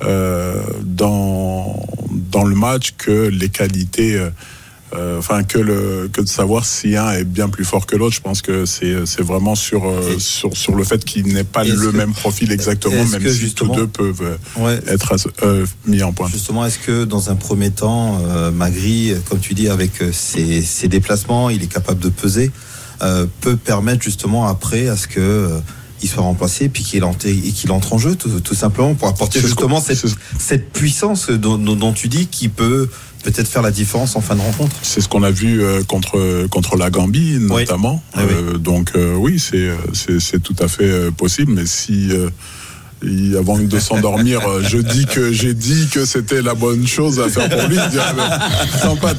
dans 0.00 1.80
dans 2.30 2.44
le 2.44 2.54
match 2.54 2.94
que 2.96 3.28
les 3.28 3.48
qualités 3.48 4.14
euh, 4.14 4.30
enfin 5.18 5.44
que 5.44 5.58
le 5.58 6.10
que 6.12 6.20
de 6.20 6.28
savoir 6.28 6.64
si 6.64 6.96
un 6.96 7.12
est 7.12 7.24
bien 7.24 7.48
plus 7.48 7.64
fort 7.64 7.86
que 7.86 7.96
l'autre. 7.96 8.14
Je 8.14 8.20
pense 8.20 8.42
que 8.42 8.66
c'est 8.66 9.06
c'est 9.06 9.22
vraiment 9.22 9.54
sur 9.54 9.86
euh, 9.86 10.18
sur 10.18 10.56
sur 10.56 10.74
le 10.74 10.84
fait 10.84 11.04
qu'il 11.04 11.32
n'ait 11.32 11.44
pas 11.44 11.64
le 11.64 11.74
que, 11.74 11.96
même 11.96 12.12
profil 12.12 12.52
exactement 12.52 13.04
même 13.04 13.28
si 13.30 13.54
tous 13.54 13.68
deux 13.68 13.86
peuvent 13.86 14.38
ouais, 14.56 14.80
être 14.86 15.16
euh, 15.42 15.66
mis 15.86 16.02
en 16.02 16.12
point 16.12 16.28
justement 16.28 16.64
est-ce 16.64 16.78
que 16.78 17.04
dans 17.04 17.30
un 17.30 17.36
premier 17.36 17.70
temps 17.70 18.20
euh, 18.22 18.50
Magri 18.50 19.14
comme 19.28 19.40
tu 19.40 19.54
dis 19.54 19.68
avec 19.68 19.92
ses, 20.12 20.62
ses 20.62 20.88
déplacements 20.88 21.50
il 21.50 21.62
est 21.62 21.72
capable 21.72 22.00
de 22.00 22.08
peser 22.08 22.50
peut 23.40 23.56
permettre 23.56 24.02
justement 24.02 24.46
après 24.46 24.88
à 24.88 24.96
ce 24.96 25.06
que 25.06 25.48
il 26.02 26.08
soit 26.08 26.22
remplacé 26.22 26.68
puis 26.68 26.82
qu'il 26.82 27.04
entre, 27.04 27.26
qu'il 27.26 27.72
entre 27.72 27.94
en 27.94 27.98
jeu 27.98 28.14
tout, 28.14 28.40
tout, 28.40 28.54
simplement 28.54 28.94
pour 28.94 29.08
apporter 29.08 29.40
justement 29.40 29.80
cette, 29.80 30.04
cette 30.38 30.72
puissance 30.72 31.30
dont, 31.30 31.58
dont, 31.58 31.92
tu 31.92 32.08
dis 32.08 32.26
qui 32.26 32.48
peut 32.48 32.88
peut-être 33.22 33.48
faire 33.48 33.62
la 33.62 33.70
différence 33.70 34.16
en 34.16 34.20
fin 34.20 34.34
de 34.34 34.40
rencontre. 34.40 34.74
C'est 34.82 35.00
ce 35.00 35.08
qu'on 35.08 35.22
a 35.22 35.30
vu 35.30 35.62
euh, 35.62 35.82
contre 35.84 36.46
contre 36.48 36.76
la 36.76 36.90
Gambie 36.90 37.38
notamment. 37.40 38.02
Oui. 38.16 38.22
Euh, 38.22 38.52
oui. 38.52 38.60
Donc 38.60 38.92
euh, 38.96 39.14
oui, 39.14 39.38
c'est 39.38 39.70
c'est 40.18 40.42
tout 40.42 40.56
à 40.58 40.68
fait 40.68 41.10
possible. 41.12 41.52
Mais 41.52 41.66
si 41.66 42.10
avant 43.38 43.58
de 43.58 43.78
s'endormir, 43.78 44.42
je 44.62 44.76
dis 44.78 45.06
que 45.06 45.32
j'ai 45.32 45.54
dit 45.54 45.88
que 45.90 46.04
c'était 46.04 46.42
la 46.42 46.54
bonne 46.54 46.86
chose 46.86 47.18
à 47.20 47.28
faire 47.28 47.48
pour 47.48 47.68
lui. 47.68 47.78
Sympa, 48.82 49.14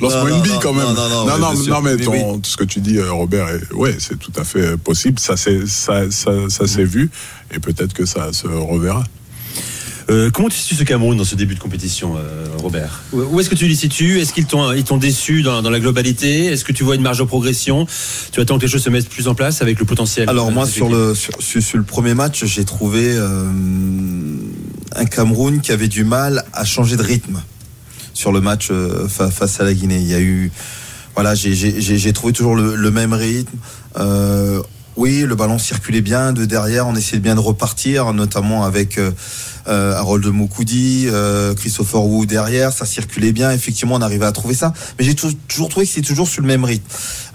lance-moi 0.00 0.30
une 0.30 0.42
bille 0.42 0.58
quand 0.60 0.72
même. 0.72 0.86
Non, 0.86 1.08
non, 1.08 1.26
non, 1.26 1.38
non, 1.38 1.54
non 1.54 1.80
mais 1.82 1.96
ton, 1.96 2.12
oui. 2.12 2.40
tout 2.42 2.50
ce 2.50 2.56
que 2.56 2.64
tu 2.64 2.80
dis, 2.80 3.00
Robert, 3.00 3.48
est, 3.48 3.72
ouais, 3.72 3.94
c'est 3.98 4.18
tout 4.18 4.32
à 4.36 4.44
fait 4.44 4.76
possible. 4.76 5.20
Ça, 5.20 5.36
ça, 5.36 6.10
ça, 6.10 6.32
ça 6.48 6.66
s'est 6.66 6.84
vu 6.84 7.10
et 7.54 7.60
peut-être 7.60 7.92
que 7.92 8.06
ça 8.06 8.32
se 8.32 8.48
reverra. 8.48 9.04
Euh, 10.10 10.30
comment 10.30 10.48
tu 10.48 10.56
situes 10.58 10.74
ce 10.74 10.82
Cameroun 10.84 11.16
dans 11.16 11.24
ce 11.24 11.34
début 11.36 11.54
de 11.54 11.60
compétition, 11.60 12.16
euh, 12.16 12.46
Robert? 12.58 13.02
Où 13.12 13.38
est-ce 13.40 13.48
que 13.50 13.54
tu 13.54 13.66
les 13.68 13.74
situes? 13.74 14.20
Est-ce 14.20 14.32
qu'ils 14.32 14.46
t'ont 14.46 14.72
ils 14.72 14.84
t'ont 14.84 14.96
déçu 14.96 15.42
dans, 15.42 15.62
dans 15.62 15.70
la 15.70 15.80
globalité? 15.80 16.46
Est-ce 16.46 16.64
que 16.64 16.72
tu 16.72 16.82
vois 16.84 16.94
une 16.96 17.02
marge 17.02 17.18
de 17.18 17.24
progression? 17.24 17.86
Tu 18.32 18.40
attends 18.40 18.56
que 18.58 18.62
les 18.62 18.68
choses 18.68 18.82
se 18.82 18.90
mettent 18.90 19.08
plus 19.08 19.28
en 19.28 19.34
place 19.34 19.62
avec 19.62 19.78
le 19.78 19.84
potentiel 19.84 20.28
Alors 20.28 20.48
euh, 20.48 20.52
moi 20.52 20.66
sur 20.66 20.88
le 20.88 21.14
sur, 21.14 21.32
sur- 21.40 21.78
le 21.78 21.84
premier 21.84 22.14
match, 22.14 22.44
j'ai 22.44 22.64
trouvé 22.64 23.14
euh, 23.16 23.46
un 24.96 25.04
Cameroun 25.06 25.60
qui 25.60 25.72
avait 25.72 25.88
du 25.88 26.04
mal 26.04 26.44
à 26.52 26.64
changer 26.64 26.96
de 26.96 27.02
rythme 27.02 27.40
sur 28.14 28.32
le 28.32 28.40
match 28.40 28.68
euh, 28.70 29.08
fa- 29.08 29.30
face 29.30 29.60
à 29.60 29.64
la 29.64 29.72
Guinée. 29.74 29.98
Il 30.00 30.08
y 30.08 30.14
a 30.14 30.20
eu 30.20 30.50
voilà, 31.14 31.34
j'ai- 31.34 31.54
j'ai 31.54 31.80
j'ai- 31.80 31.98
j'ai 31.98 32.12
trouvé 32.12 32.32
toujours 32.32 32.56
le, 32.56 32.74
le 32.74 32.90
même 32.90 33.12
rythme. 33.12 33.56
Oui, 34.96 35.24
le 35.26 35.34
ballon 35.34 35.58
circulait 35.58 36.02
bien 36.02 36.32
de 36.34 36.44
derrière, 36.44 36.86
on 36.86 36.94
essayait 36.94 37.18
bien 37.20 37.34
de 37.34 37.40
repartir, 37.40 38.12
notamment 38.12 38.64
avec 38.64 38.98
euh, 38.98 39.10
euh, 39.66 39.94
Harold 39.94 40.26
Moukoudi, 40.26 41.06
euh, 41.08 41.54
Christopher 41.54 42.04
Wu 42.04 42.26
derrière, 42.26 42.72
ça 42.72 42.84
circulait 42.84 43.32
bien. 43.32 43.50
Effectivement, 43.52 43.94
on 43.94 44.02
arrivait 44.02 44.26
à 44.26 44.32
trouver 44.32 44.54
ça, 44.54 44.74
mais 44.98 45.04
j'ai 45.06 45.14
tou- 45.14 45.32
toujours 45.48 45.70
trouvé 45.70 45.86
que 45.86 45.92
c'est 45.92 46.02
toujours 46.02 46.28
sur 46.28 46.42
le 46.42 46.46
même 46.48 46.64
rythme. 46.64 46.84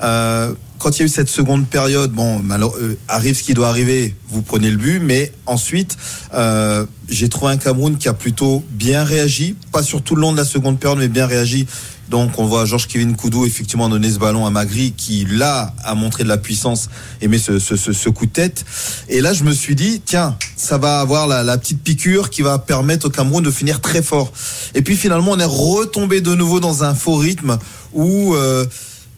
Euh, 0.04 0.54
quand 0.78 0.92
il 0.92 1.00
y 1.00 1.02
a 1.02 1.06
eu 1.06 1.10
cette 1.10 1.30
seconde 1.30 1.66
période, 1.68 2.12
bon, 2.12 2.44
euh, 2.48 2.94
arrive 3.08 3.36
ce 3.36 3.42
qui 3.42 3.56
doit 3.56 3.70
arriver, 3.70 4.14
vous 4.30 4.44
prenez 4.44 4.70
le 4.70 4.78
but, 4.78 5.00
mais 5.00 5.32
ensuite, 5.48 5.98
euh, 6.36 6.86
j'ai 7.10 7.28
trouvé 7.28 7.54
un 7.54 7.58
Cameroun 7.58 7.98
qui 7.98 8.08
a 8.08 8.14
plutôt 8.14 8.64
bien 8.70 9.04
réagi, 9.04 9.56
pas 9.72 9.82
sur 9.82 10.04
tout 10.04 10.14
le 10.16 10.22
long 10.22 10.32
de 10.32 10.38
la 10.38 10.46
seconde 10.46 10.80
période, 10.80 11.00
mais 11.00 11.08
bien 11.08 11.26
réagi. 11.26 11.66
Donc 12.10 12.40
on 12.40 12.46
voit 12.46 12.66
Georges 12.66 12.88
Kevin 12.88 13.16
Koudou 13.16 13.46
effectivement 13.46 13.90
donner 13.90 14.10
ce 14.10 14.20
ballon 14.20 14.46
à 14.46 14.50
Magri 14.50 14.94
qui 14.96 15.26
là 15.26 15.74
a 15.84 15.94
montré 15.94 16.24
de 16.24 16.30
la 16.30 16.38
puissance 16.38 16.90
et 17.22 17.28
met 17.28 17.38
ce, 17.38 17.60
ce, 17.60 17.76
ce, 17.76 18.10
coup 18.10 18.26
de 18.26 18.32
tête. 18.32 18.66
Et 19.10 19.20
là 19.22 19.34
je 19.34 19.44
me 19.44 19.52
suis 19.52 19.76
dit 19.76 20.02
tiens 20.06 20.38
ça 20.56 20.78
va 20.78 21.02
avoir 21.02 21.28
la, 21.28 21.44
la 21.44 21.58
petite 21.58 21.82
piqûre 21.84 22.30
qui 22.30 22.42
va 22.42 22.60
permettre 22.60 23.08
au 23.08 23.10
Cameroun 23.10 23.44
de 23.44 23.52
finir 23.52 23.82
très 23.82 24.02
fort. 24.02 24.32
Et 24.74 24.82
puis 24.82 24.96
finalement 24.96 25.32
on 25.32 25.40
est 25.40 25.46
retombé 25.46 26.22
de 26.22 26.34
nouveau 26.34 26.60
dans 26.60 26.84
un 26.84 26.94
faux 26.94 27.16
rythme 27.16 27.58
où 27.94 28.36
euh, 28.36 28.66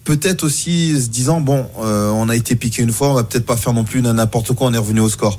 peut-être 0.03 0.43
aussi 0.43 0.99
se 0.99 1.09
disant 1.09 1.41
bon 1.41 1.67
euh, 1.81 2.09
on 2.09 2.27
a 2.29 2.35
été 2.35 2.55
piqué 2.55 2.81
une 2.81 2.91
fois 2.91 3.09
on 3.09 3.13
va 3.13 3.23
peut-être 3.23 3.45
pas 3.45 3.57
faire 3.57 3.73
non 3.73 3.83
plus 3.83 4.01
n'importe 4.01 4.53
quoi 4.53 4.67
on 4.67 4.73
est 4.73 4.79
revenu 4.79 5.01
au 5.01 5.09
score. 5.09 5.37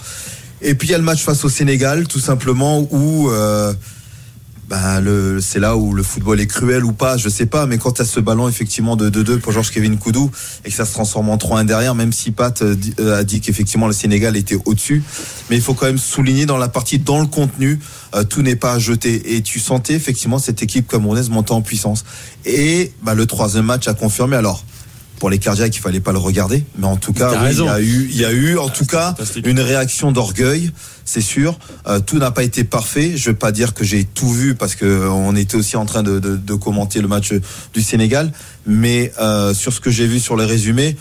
Et 0.62 0.74
puis 0.74 0.88
il 0.88 0.90
y 0.92 0.94
a 0.94 0.98
le 0.98 1.04
match 1.04 1.22
face 1.24 1.44
au 1.44 1.48
Sénégal 1.48 2.06
tout 2.06 2.20
simplement 2.20 2.86
où 2.90 3.30
euh, 3.30 3.72
bah, 4.70 5.00
le, 5.00 5.40
c'est 5.40 5.58
là 5.58 5.76
où 5.76 5.92
le 5.94 6.04
football 6.04 6.40
est 6.40 6.46
cruel 6.46 6.84
ou 6.84 6.92
pas, 6.92 7.16
je 7.16 7.28
sais 7.28 7.46
pas, 7.46 7.66
mais 7.66 7.76
quand 7.76 7.90
tu 7.90 8.04
ce 8.04 8.20
ballon 8.20 8.48
effectivement 8.48 8.94
de 8.94 9.10
2-2 9.10 9.40
pour 9.40 9.50
Georges 9.50 9.72
Kevin 9.72 9.98
Koudou 9.98 10.30
et 10.64 10.68
que 10.68 10.74
ça 10.74 10.84
se 10.84 10.92
transforme 10.92 11.28
en 11.28 11.36
3-1 11.36 11.66
derrière, 11.66 11.96
même 11.96 12.12
si 12.12 12.30
Pat 12.30 12.62
euh, 12.62 12.76
euh, 13.00 13.18
a 13.18 13.24
dit 13.24 13.40
qu'effectivement 13.40 13.88
le 13.88 13.92
Sénégal 13.92 14.36
était 14.36 14.56
au-dessus, 14.64 15.02
mais 15.50 15.56
il 15.56 15.62
faut 15.62 15.74
quand 15.74 15.86
même 15.86 15.98
souligner 15.98 16.46
dans 16.46 16.56
la 16.56 16.68
partie, 16.68 17.00
dans 17.00 17.18
le 17.20 17.26
contenu, 17.26 17.80
euh, 18.14 18.22
tout 18.22 18.42
n'est 18.42 18.54
pas 18.54 18.74
à 18.74 18.78
jeter. 18.78 19.34
Et 19.34 19.42
tu 19.42 19.58
sentais 19.58 19.94
effectivement 19.94 20.38
cette 20.38 20.62
équipe 20.62 20.86
camerounaise 20.86 21.30
monter 21.30 21.52
en 21.52 21.62
puissance. 21.62 22.04
Et 22.46 22.92
bah, 23.02 23.14
le 23.14 23.26
troisième 23.26 23.64
match 23.64 23.88
a 23.88 23.94
confirmé. 23.94 24.36
Alors, 24.36 24.64
pour 25.20 25.30
les 25.30 25.38
cardiaques, 25.38 25.76
il 25.76 25.80
fallait 25.80 26.00
pas 26.00 26.10
le 26.12 26.18
regarder, 26.18 26.64
mais 26.78 26.86
en 26.86 26.96
tout 26.96 27.12
cas, 27.12 27.28
oui, 27.44 27.50
il 27.52 27.56
y 27.66 27.68
a 27.68 27.80
eu, 27.80 28.08
il 28.10 28.16
y 28.16 28.24
a 28.24 28.32
eu 28.32 28.56
en 28.58 28.68
tout 28.70 28.86
cas 28.86 29.14
une 29.50 29.60
réaction 29.60 30.10
d'orgueil, 30.12 30.72
c'est 31.04 31.20
sûr. 31.20 31.58
Euh, 31.86 32.00
tout 32.00 32.18
n'a 32.18 32.30
pas 32.30 32.42
été 32.42 32.64
parfait. 32.64 33.12
Je 33.16 33.30
vais 33.30 33.36
pas 33.36 33.52
dire 33.52 33.74
que 33.74 33.84
j'ai 33.84 34.04
tout 34.04 34.32
vu 34.32 34.54
parce 34.54 34.74
que 34.74 34.86
euh, 34.86 35.10
on 35.10 35.36
était 35.36 35.56
aussi 35.56 35.76
en 35.76 35.84
train 35.84 36.02
de, 36.02 36.18
de, 36.18 36.36
de 36.36 36.54
commenter 36.54 37.00
le 37.02 37.06
match 37.08 37.32
du 37.74 37.82
Sénégal, 37.82 38.32
mais 38.66 39.12
euh, 39.20 39.52
sur 39.54 39.72
ce 39.72 39.80
que 39.80 39.90
j'ai 39.90 40.06
vu 40.06 40.20
sur 40.20 40.36
les 40.36 40.46
résumés, 40.46 40.96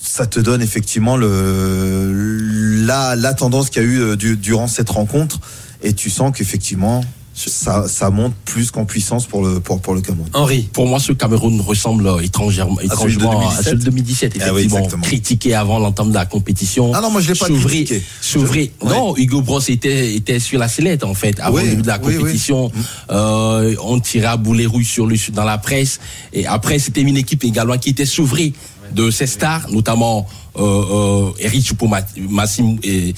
ça 0.00 0.26
te 0.26 0.40
donne 0.40 0.60
effectivement 0.60 1.16
le 1.16 2.84
la, 2.84 3.16
la 3.16 3.32
tendance 3.34 3.70
qu'il 3.70 3.82
y 3.82 3.84
a 3.86 3.88
eu 3.88 4.00
euh, 4.00 4.16
du- 4.16 4.36
durant 4.36 4.66
cette 4.68 4.90
rencontre, 4.90 5.40
et 5.82 5.92
tu 5.92 6.10
sens 6.10 6.32
qu'effectivement 6.36 7.04
ça, 7.36 7.86
ça 7.86 8.08
monte 8.10 8.32
plus 8.46 8.70
qu'en 8.70 8.86
puissance 8.86 9.26
pour 9.26 9.46
le 9.46 9.60
pour, 9.60 9.80
pour 9.80 9.94
le 9.94 10.00
Cameroun. 10.00 10.28
Henri, 10.32 10.68
Pour 10.72 10.86
moi, 10.86 10.98
ce 10.98 11.12
Cameroun 11.12 11.60
ressemble 11.60 12.10
étrangèrement, 12.24 12.76
À 12.78 12.96
celui 12.96 13.16
de 13.16 13.20
étrangement 13.20 13.30
à 13.50 13.62
2017. 13.62 13.64
celui 13.64 13.78
de 13.78 13.84
2017, 13.84 14.38
Ah 14.40 14.54
oui, 14.54 14.62
effectivement. 14.64 15.02
critiqué 15.02 15.54
avant 15.54 15.78
l'entame 15.78 16.08
de 16.08 16.14
la 16.14 16.24
compétition. 16.26 16.92
Ah 16.94 17.00
non, 17.02 17.10
moi 17.10 17.20
je 17.20 17.32
l'ai 17.32 17.38
pas 17.38 17.46
S'ouvrir- 17.46 17.84
critiqué. 17.84 18.02
s'ouvrir. 18.22 18.68
Je- 18.82 18.88
Non, 18.88 19.14
Hugo 19.16 19.42
Bros 19.42 19.60
était, 19.60 20.14
était 20.14 20.38
sur 20.40 20.58
la 20.58 20.68
sellette, 20.68 21.04
en 21.04 21.14
fait, 21.14 21.38
avant 21.40 21.56
Oui, 21.56 21.64
le 21.64 21.70
début 21.70 21.82
de 21.82 21.86
la 21.88 21.98
oui, 22.02 22.14
oui. 22.14 22.16
compétition. 22.18 22.72
Euh, 23.10 23.74
on 23.82 24.00
tirait 24.00 24.26
à 24.28 24.36
boulet 24.36 24.66
rouge 24.66 24.86
sur 24.86 25.06
le, 25.06 25.16
dans 25.32 25.44
la 25.44 25.58
presse. 25.58 26.00
Et 26.32 26.46
après, 26.46 26.78
c'était 26.78 27.02
une 27.02 27.16
équipe 27.16 27.44
également 27.44 27.76
qui 27.78 27.90
était 27.90 28.06
s'ouvrir 28.06 28.52
de 28.96 29.10
ses 29.10 29.26
stars, 29.26 29.68
notamment 29.70 30.26
euh, 30.58 30.62
euh, 30.62 31.30
Eric 31.38 31.62
Choupo-Massim 31.68 32.78
et 32.82 33.12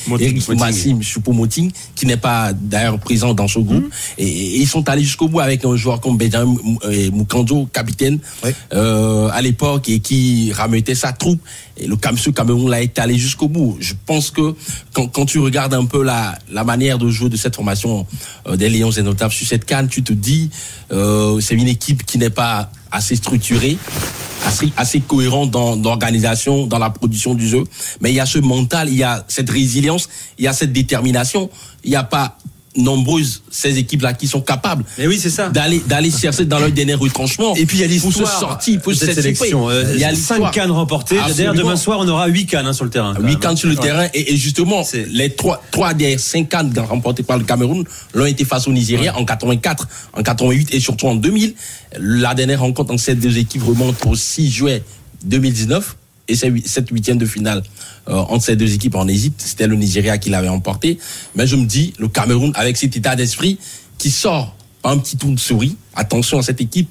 Choupo-Moting, 1.03 1.71
qui 1.95 2.05
n'est 2.07 2.17
pas 2.17 2.53
d'ailleurs 2.53 2.99
présent 2.99 3.33
dans 3.33 3.47
ce 3.47 3.61
groupe. 3.61 3.85
Et, 4.19 4.27
et 4.27 4.57
ils 4.61 4.67
sont 4.67 4.89
allés 4.89 5.05
jusqu'au 5.05 5.29
bout 5.29 5.41
avec 5.41 5.65
un 5.65 5.77
joueur 5.77 6.01
comme 6.01 6.17
Benjamin 6.19 6.47
Mou- 6.47 6.79
euh, 6.85 7.67
capitaine, 7.73 8.19
Oui. 8.45 8.51
euh, 8.75 9.29
à 9.33 9.41
l'époque, 9.41 9.89
et 9.89 10.01
qui 10.01 10.53
rameutait 10.53 10.97
sa 10.97 11.13
troupe. 11.13 11.41
Et 11.79 11.87
le 11.87 11.97
ce 12.17 12.31
Cameroun 12.31 12.71
l'a 12.71 12.81
été 12.81 13.01
allé 13.01 13.17
jusqu'au 13.17 13.49
bout. 13.49 13.77
Je 13.81 13.95
pense 14.07 14.31
que 14.31 14.55
quand, 14.93 15.27
tu 15.27 15.39
regardes 15.39 15.75
un 15.75 15.85
peu 15.85 16.03
la, 16.03 16.39
manière 16.65 16.99
de 16.99 17.09
jouer 17.09 17.29
de 17.29 17.37
cette 17.37 17.57
formation 17.57 18.07
euh, 18.47 18.57
des 18.57 18.69
Lions 18.69 18.91
et 18.91 19.03
notables 19.03 19.33
sur 19.33 19.47
cette 19.47 19.65
canne, 19.65 19.89
tu 19.89 20.03
te 20.03 20.13
dis, 20.13 20.51
euh, 20.93 21.41
c'est 21.41 21.55
une 21.55 21.69
équipe 21.69 22.05
qui 22.05 22.19
n'est 22.19 22.31
pas 22.31 22.71
assez 22.91 23.17
structurée, 23.17 23.79
assez, 24.47 24.73
assez 24.77 25.01
cohérente 25.01 25.51
dans 25.51 25.77
l'organisation, 25.77 26.67
dans 26.67 26.79
la 26.79 26.91
production 26.91 27.35
du 27.35 27.47
jeu. 27.47 27.65
Mais 28.01 28.11
il 28.11 28.15
y 28.17 28.21
a 28.21 28.27
ce 28.27 28.39
mental, 28.39 28.89
il 28.89 28.97
y 28.97 29.05
a 29.05 29.25
cette 29.29 29.51
résilience, 29.51 30.09
il 30.39 30.45
y 30.45 30.49
a 30.49 30.53
cette 30.53 30.73
détermination. 30.73 31.51
Il 31.85 31.91
n'y 31.91 31.97
a 31.97 32.05
pas 32.05 32.39
nombreuses 32.77 33.43
ces 33.51 33.79
équipes-là 33.79 34.13
qui 34.15 34.29
sont 34.29 34.41
capables 34.41 34.85
mais 34.99 35.07
oui, 35.07 35.19
c'est 35.21 35.31
ça. 35.31 35.49
d'aller 35.49 35.83
d'aller 35.87 36.11
chercher 36.11 36.45
dans 36.45 36.59
leur 36.59 36.71
dernier 36.71 36.95
retranchement. 36.95 37.55
Et 37.57 37.67
puis 37.67 37.79
il 37.79 37.81
y 37.81 37.85
a 37.85 38.01
pour 38.01 38.13
se 38.13 38.19
l'histoire 38.21 38.39
sortir, 38.41 38.81
pour 38.81 38.95
cette 38.95 39.15
sélection. 39.15 39.69
Euh, 39.71 39.85
Il 39.95 40.01
y 40.01 40.05
a 40.05 40.09
cinq 40.11 40.35
l'histoire. 40.37 40.51
cannes 40.53 40.71
remportées. 40.71 41.17
D'ailleurs, 41.37 41.55
demain 41.55 41.77
soir, 41.77 41.99
on 42.01 42.09
aura 42.09 42.29
huit 42.29 42.47
cannes 42.47 42.67
hein, 42.67 42.73
sur 42.73 42.85
le 42.85 42.91
terrain. 42.91 43.15
quand 43.15 43.23
Huit 43.23 43.29
même. 43.31 43.39
cannes 43.41 43.57
sur 43.57 43.69
le 43.69 43.77
terrain 43.77 44.07
et, 44.15 44.33
et 44.33 44.37
justement 44.37 44.85
les 45.11 45.31
trois 45.31 45.63
trois 45.71 45.95
des 45.95 46.19
cinq 46.19 46.49
cannes 46.51 46.73
remportées 46.79 47.23
par 47.23 47.39
le 47.39 47.45
Cameroun 47.45 47.85
l'ont 48.15 48.27
été 48.27 48.45
face 48.45 48.69
au 48.69 48.73
Nigeria 48.73 49.17
en 49.17 49.25
84, 49.25 49.89
en 50.13 50.23
88 50.23 50.75
et 50.75 50.81
surtout 50.81 51.07
en 51.09 51.15
2000. 51.15 51.55
La 51.99 52.35
dernière 52.35 52.61
rencontre 52.61 52.93
entre 52.93 53.03
ces 53.03 53.15
deux 53.15 53.39
équipes 53.39 53.65
remonte 53.65 54.05
au 54.07 54.15
6 54.15 54.51
juillet 54.51 54.83
2019 55.25 55.97
et 56.29 56.35
cette 56.35 56.91
huitième 56.91 57.19
de 57.19 57.27
finale 57.27 57.63
euh, 58.09 58.15
entre 58.15 58.45
ces 58.45 58.57
deux 58.57 58.73
équipes 58.75 58.95
en 58.95 59.09
Égypte, 59.09 59.43
c'était 59.45 59.67
le 59.67 59.77
Nigeria 59.77 60.19
qui 60.19 60.31
l'avait 60.31 60.49
emporté. 60.49 60.99
Mais 61.35 61.47
je 61.47 61.57
me 61.57 61.65
dis 61.65 61.95
le 61.99 62.09
Cameroun 62.09 62.53
avec 62.55 62.77
cet 62.77 62.97
état 62.97 63.17
d'esprit 63.17 63.59
qui 63.97 64.11
sort 64.11 64.55
un 64.85 64.99
petit 64.99 65.17
tour 65.17 65.31
de 65.31 65.39
souris. 65.39 65.77
Attention 65.95 66.39
à 66.39 66.43
cette 66.43 66.61
équipe 66.61 66.89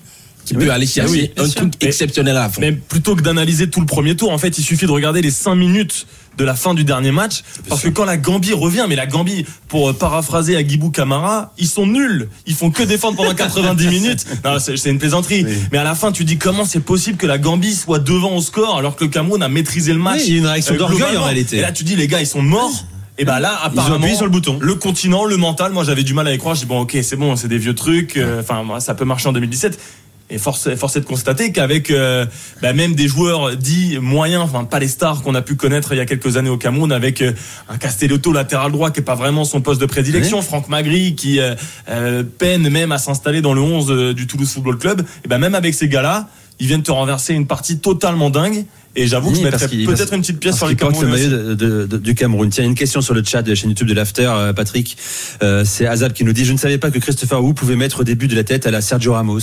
qui 0.48 0.54
peut 0.54 0.72
aller 0.72 0.88
chercher 0.88 1.12
oui, 1.12 1.32
un 1.38 1.46
sûr. 1.46 1.56
truc 1.56 1.74
Mais- 1.82 1.88
exceptionnel 1.88 2.38
à 2.38 2.42
la 2.42 2.50
fin. 2.50 2.62
Mais 2.62 2.72
plutôt 2.72 3.16
que 3.16 3.22
d'analyser 3.22 3.70
tout 3.70 3.80
le 3.82 3.86
premier 3.86 4.16
tour, 4.16 4.32
en 4.32 4.38
fait, 4.38 4.58
il 4.58 4.63
suffit 4.63 4.86
de 4.86 4.92
regarder 4.92 5.22
les 5.22 5.32
5 5.32 5.56
minutes 5.56 6.08
de 6.38 6.44
la 6.46 6.56
fin 6.56 6.74
du 6.74 6.84
dernier 6.84 7.12
match. 7.12 7.42
Parce 7.68 7.82
que 7.82 7.89
quand 7.89 8.06
la 8.06 8.16
Gambie 8.16 8.54
revient, 8.54 8.86
mais 8.88 8.96
la 8.96 9.08
Gambie, 9.08 9.44
pour 9.68 9.89
euh, 9.89 9.94
paraphraser 9.94 10.56
Agibou 10.56 10.92
Kamara, 10.92 11.51
ils 11.58 11.68
sont 11.68 11.88
nuls. 11.88 12.30
Ils 12.46 12.54
font 12.54 12.70
que 12.72 12.84
défendre 12.84 13.18
pendant 13.18 13.34
90 13.36 13.88
minutes. 13.88 14.25
C'est 14.60 14.89
une 14.89 15.00
plaisanterie. 15.00 15.46
Mais 15.72 15.80
à 15.80 15.84
la 15.84 15.96
fin, 15.96 16.12
tu 16.12 16.24
dis 16.25 16.38
comment 16.38 16.63
c'est 16.63 16.80
possible 16.80 17.18
que 17.18 17.25
la 17.27 17.39
Gambie 17.39 17.74
soit 17.74 18.00
devant 18.00 18.36
au 18.36 18.42
score 18.42 18.77
alors 18.77 18.96
que 18.96 19.04
le 19.04 19.10
Cameroun 19.10 19.42
a 19.44 19.50
maîtrisé 19.50 19.94
le 19.94 20.00
match. 20.00 20.20
Oui, 20.22 20.25
il 20.27 20.34
y 20.34 20.36
a 20.38 20.39
une 20.39 20.46
réaction 20.48 20.75
euh, 20.75 20.77
d'orgueil, 20.77 21.18
en 21.18 21.24
réalité. 21.24 21.58
Et 21.58 21.62
là, 21.62 21.72
tu 21.72 21.84
dis 21.84 21.96
les 21.96 22.08
gars, 22.08 22.22
ils 22.22 22.27
sont 22.27 22.42
morts. 22.42 22.86
Et 23.20 23.25
ben 23.25 23.39
là, 23.39 23.60
apparemment, 23.63 23.96
appuyé 23.96 24.13
sur 24.16 24.25
le 24.25 24.30
bouton. 24.32 24.60
Le 24.62 24.75
continent, 24.75 25.25
le 25.25 25.38
mental. 25.38 25.72
Moi, 25.74 25.84
j'avais 25.84 26.04
du 26.04 26.13
mal 26.13 26.27
à 26.27 26.34
y 26.36 26.38
croire. 26.38 26.54
Je 26.54 26.60
dis 26.62 26.66
bon, 26.68 26.82
ok, 26.82 26.96
c'est 27.01 27.16
bon, 27.16 27.36
c'est 27.36 27.48
des 27.48 27.58
vieux 27.58 27.74
trucs. 27.74 28.16
euh, 28.16 28.42
Enfin, 28.42 28.62
moi, 28.62 28.80
ça 28.80 28.94
peut 28.94 29.06
marcher 29.06 29.27
en 29.27 29.34
2017. 29.34 29.80
Et 30.29 30.38
force, 30.38 30.75
force 30.75 30.98
est 30.98 31.01
de 31.01 31.05
constater 31.05 31.53
qu'avec 31.53 31.89
euh, 31.89 32.25
bah, 32.62 32.74
même 32.74 32.96
des 32.96 33.07
joueurs 33.07 33.55
dits 33.55 33.98
moyens, 34.00 34.43
enfin 34.43 34.65
pas 34.65 34.79
les 34.79 34.89
stars 34.89 35.22
qu'on 35.22 35.36
a 35.36 35.41
pu 35.41 35.55
connaître 35.55 35.93
il 35.93 35.98
y 35.98 36.01
a 36.01 36.05
quelques 36.05 36.36
années 36.36 36.50
au 36.50 36.57
Cameroun, 36.57 36.91
avec 36.91 37.22
euh, 37.22 37.31
un 37.69 37.77
Castellotto 37.77 38.34
latéral 38.34 38.74
droit 38.74 38.91
qui 38.91 39.00
est 39.00 39.03
pas 39.03 39.15
vraiment 39.15 39.46
son 39.46 39.62
poste 39.62 39.79
de 39.79 39.86
prédilection, 39.86 40.41
Franck 40.41 40.67
Magri 40.67 41.15
qui 41.15 41.39
euh, 41.39 41.55
euh, 41.89 42.24
peine 42.24 42.69
même 42.69 42.91
à 42.91 42.98
s'installer 42.98 43.41
dans 43.41 43.53
le 43.53 43.62
11 43.62 43.89
euh, 43.89 44.13
du 44.13 44.27
Toulouse 44.27 44.51
Football 44.51 44.77
Club. 44.77 45.05
Et 45.24 45.27
ben 45.27 45.38
même 45.38 45.55
avec 45.55 45.74
ces 45.74 45.88
gars-là, 45.88 46.27
ils 46.60 46.67
viennent 46.67 46.84
te 46.84 46.91
renverser 46.91 47.34
une 47.34 47.48
partie 47.48 47.79
totalement 47.79 48.29
dingue. 48.29 48.65
Et 49.00 49.06
j'avoue 49.06 49.30
que 49.30 49.36
Oui, 49.36 49.42
je 49.42 49.46
mettrais 49.46 49.68
peut-être 49.68 49.98
parce- 49.98 50.12
une 50.12 50.22
petite 50.22 50.39
pièce 50.39 50.58
sur 50.58 50.68
les 50.68 50.75
porte 50.75 51.00
le 51.04 51.30
de- 51.30 51.54
de- 51.54 51.86
de- 51.86 51.98
du 51.98 52.16
Cameroun. 52.16 52.50
Tiens, 52.50 52.63
une 52.66 52.74
question 52.74 53.00
sur 53.00 53.13
le 53.13 53.24
chat 53.24 53.44
de 53.44 53.50
la 53.50 53.56
chaîne 53.56 53.70
YouTube 53.70 53.88
de 53.88 53.94
l'After, 53.94 54.27
euh, 54.27 54.54
Patrick. 54.54 54.98
Euh, 55.44 55.63
c'est 55.66 55.86
Azab 55.86 56.13
qui 56.13 56.24
nous 56.24 56.34
dit 56.34 56.46
Je 56.46 56.51
ne 56.51 56.58
savais 56.58 56.80
pas 56.80 56.89
que 56.89 56.98
Christopher 56.98 57.44
Wu 57.44 57.54
pouvait 57.54 57.75
mettre 57.75 58.00
au 58.00 58.04
début 58.04 58.27
de 58.27 58.36
la 58.36 58.44
tête 58.44 58.66
à 58.66 58.72
la 58.72 58.82
Sergio 58.82 59.13
Ramos. 59.13 59.39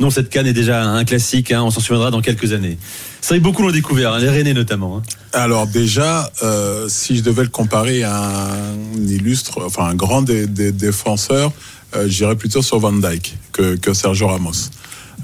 Non, 0.00 0.10
cette 0.10 0.30
canne 0.30 0.48
est 0.48 0.52
déjà 0.52 0.82
un 0.82 1.04
classique, 1.04 1.52
hein, 1.52 1.62
on 1.62 1.70
s'en 1.70 1.78
souviendra 1.80 2.10
dans 2.10 2.20
quelques 2.22 2.52
années. 2.52 2.76
C'est 3.20 3.28
vrai 3.34 3.38
que 3.38 3.44
beaucoup 3.44 3.62
l'ont 3.62 3.70
découvert, 3.70 4.14
hein, 4.14 4.18
les 4.18 4.30
Rennais 4.30 4.52
notamment. 4.54 4.98
hein. 4.98 5.02
Alors 5.32 5.68
déjà, 5.68 6.32
euh, 6.42 6.86
si 6.88 7.16
je 7.16 7.22
devais 7.22 7.42
le 7.44 7.48
comparer 7.50 8.02
à 8.02 8.16
un 8.16 9.06
illustre, 9.06 9.60
enfin 9.64 9.84
un 9.84 9.94
grand 9.94 10.22
des, 10.22 10.48
des 10.48 10.72
défenseurs, 10.72 11.52
euh, 11.94 12.08
j'irais 12.08 12.34
plutôt 12.36 12.62
sur 12.62 12.80
Van 12.80 12.92
Dyke 12.92 13.36
que, 13.52 13.76
que 13.76 13.94
Sergio 13.94 14.26
Ramos. 14.26 14.70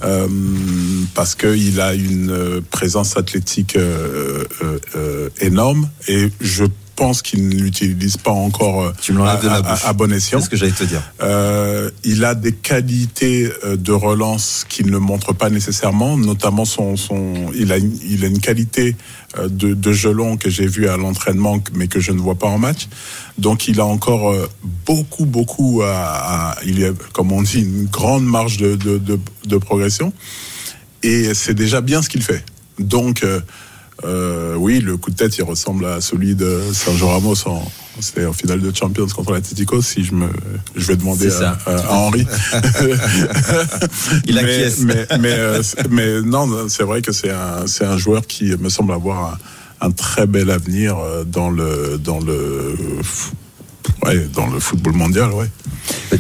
Euh, 0.05 0.29
parce 1.15 1.35
qu'il 1.35 1.81
a 1.81 1.95
une 1.95 2.31
euh, 2.31 2.61
présence 2.71 3.17
athlétique 3.17 3.77
euh, 3.77 4.45
euh, 4.63 4.79
euh, 4.97 5.29
énorme. 5.41 5.89
Et 6.09 6.31
je 6.41 6.65
pense 6.97 7.23
qu'il 7.23 7.49
ne 7.49 7.55
l'utilise 7.55 8.17
pas 8.17 8.31
encore 8.31 8.83
euh, 8.83 8.93
Tu 9.01 9.13
me 9.13 9.19
l'enlèves 9.19 9.43
de 9.43 9.47
la 9.49 9.55
à, 9.57 9.75
à- 9.75 9.89
à 9.89 9.93
bon 9.93 10.13
escient. 10.13 10.39
C'est 10.39 10.45
ce 10.47 10.51
que 10.51 10.57
j'allais 10.57 10.73
te 10.73 10.85
dire. 10.85 11.03
Euh, 11.23 11.91
il 12.05 12.25
a 12.25 12.35
des 12.35 12.53
qualités 12.53 13.51
euh, 13.65 13.77
de 13.77 13.93
relance 13.93 14.65
qu'il 14.69 14.91
ne 14.91 14.99
montre 14.99 15.33
pas 15.33 15.51
nécessairement, 15.51 16.17
notamment 16.17 16.65
son, 16.65 16.97
son 16.97 17.35
il 17.55 17.73
a 17.73 17.77
une, 17.79 17.97
il 18.09 18.25
a 18.25 18.29
une 18.29 18.41
qualité 18.41 18.97
euh, 19.39 19.49
de, 19.49 19.75
de 19.75 19.93
jeu 19.93 20.13
long 20.13 20.37
que 20.37 20.51
j'ai 20.51 20.67
vu 20.67 20.89
à 20.89 20.97
l'entraînement, 20.97 21.59
mais 21.75 21.89
que 21.89 22.01
je 22.01 22.13
ne 22.13 22.19
vois 22.21 22.37
pas 22.37 22.47
en 22.49 22.59
match. 22.59 22.89
Donc 23.39 23.67
il 23.69 23.81
a 23.81 23.85
encore 23.85 24.33
beaucoup, 24.87 25.25
beaucoup 25.27 25.83
à, 25.83 26.53
à- 26.53 26.57
il 26.65 26.79
y 26.79 26.85
a, 26.85 26.93
comme 27.13 27.33
on 27.33 27.43
dit, 27.43 27.61
une 27.63 27.87
grande 27.87 28.25
marge 28.25 28.57
de, 28.59 28.77
de, 28.77 28.99
de, 28.99 29.19
de 29.47 29.57
progression. 29.57 30.13
Et 31.03 31.35
c'est 31.35 31.55
déjà 31.55 31.81
bien 31.81 32.01
ce 32.03 32.09
qu'il 32.09 32.23
fait. 32.23 32.45
Donc 32.79 33.25
euh, 34.05 34.55
oui, 34.57 34.81
le 34.81 34.97
coup 34.97 35.11
de 35.11 35.17
tête, 35.17 35.37
il 35.39 35.45
ressemble 35.45 35.87
à 35.87 36.01
celui 36.01 36.35
de 36.35 36.61
Sergio 36.73 37.09
Ramos 37.09 37.37
en, 37.47 37.63
finale 38.33 38.61
de 38.61 38.75
Champions 38.75 39.07
contre 39.07 39.33
l'Atlético. 39.33 39.81
Si 39.81 40.05
je 40.05 40.15
me, 40.15 40.29
je 40.77 40.87
vais 40.87 40.97
demander 40.97 41.29
à, 41.29 41.31
ça. 41.31 41.59
à- 41.67 41.77
à 41.77 41.93
Henri. 41.93 42.27
Il 44.27 44.35
mais, 44.35 44.41
acquiesce. 44.41 44.81
mais, 44.81 45.07
mais, 45.21 45.33
euh, 45.33 45.63
mais 45.91 46.21
non, 46.23 46.69
c'est 46.69 46.83
vrai 46.83 47.03
que 47.03 47.13
c'est 47.13 47.31
un, 47.31 47.67
c'est 47.67 47.85
un 47.85 47.97
joueur 47.97 48.27
qui 48.27 48.47
me 48.57 48.69
semble 48.69 48.93
avoir 48.93 49.39
un, 49.81 49.87
un 49.87 49.91
très 49.91 50.27
bel 50.27 50.51
avenir 50.51 50.99
euh, 50.99 51.25
dans 51.25 51.51
le, 51.51 51.99
dans 52.03 52.21
le, 52.21 52.75
ouais, 54.05 54.29
dans 54.33 54.47
le 54.47 54.61
football 54.61 54.93
mondial, 54.95 55.31
ouais. 55.33 55.47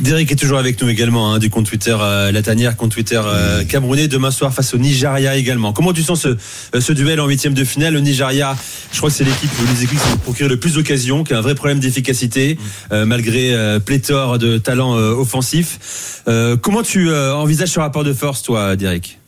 Derek 0.01 0.31
est 0.31 0.37
toujours 0.37 0.59
avec 0.59 0.81
nous 0.83 0.89
également, 0.89 1.33
hein, 1.33 1.39
du 1.39 1.51
compte 1.51 1.67
Twitter 1.67 1.97
euh, 1.99 2.33
La 2.33 2.43
Tanière, 2.43 2.77
compte 2.77 2.91
Twitter 2.93 3.21
euh, 3.25 3.65
camerounais, 3.65 4.09
demain 4.09 4.31
soir 4.31 4.53
face 4.53 4.75
au 4.75 4.79
Nigeria 4.79 5.37
également. 5.37 5.73
Comment 5.73 5.93
tu 5.93 6.03
sens 6.03 6.23
ce, 6.23 6.29
euh, 6.29 6.81
ce 6.81 6.93
duel 6.93 7.21
en 7.21 7.27
huitième 7.27 7.55
de 7.55 7.65
finale? 7.65 7.95
Le 7.95 8.01
Nigeria, 8.01 8.57
je 8.93 8.99
crois 8.99 9.09
que 9.11 9.17
c'est 9.17 9.25
l'équipe 9.25 9.51
ou 9.63 9.67
les 9.73 9.85
équipes 9.85 9.99
qui 9.99 10.19
procurent 10.19 10.49
le 10.49 10.59
plus 10.59 10.75
d'occasions, 10.75 11.25
qui 11.25 11.33
a 11.33 11.39
un 11.39 11.43
vrai 11.43 11.55
problème 11.55 11.79
d'efficacité, 11.79 12.59
euh, 12.93 13.07
malgré 13.07 13.55
euh, 13.55 13.79
pléthore 13.79 14.39
de 14.39 14.59
talents 14.59 14.97
euh, 14.99 15.13
offensifs. 15.13 16.23
Euh, 16.29 16.57
comment 16.57 16.83
tu 16.83 17.09
euh, 17.11 17.35
envisages 17.35 17.71
ce 17.71 17.81
rapport 17.81 18.05
de 18.05 18.13
force, 18.13 18.43
toi, 18.43 18.77
Derek 18.77 19.19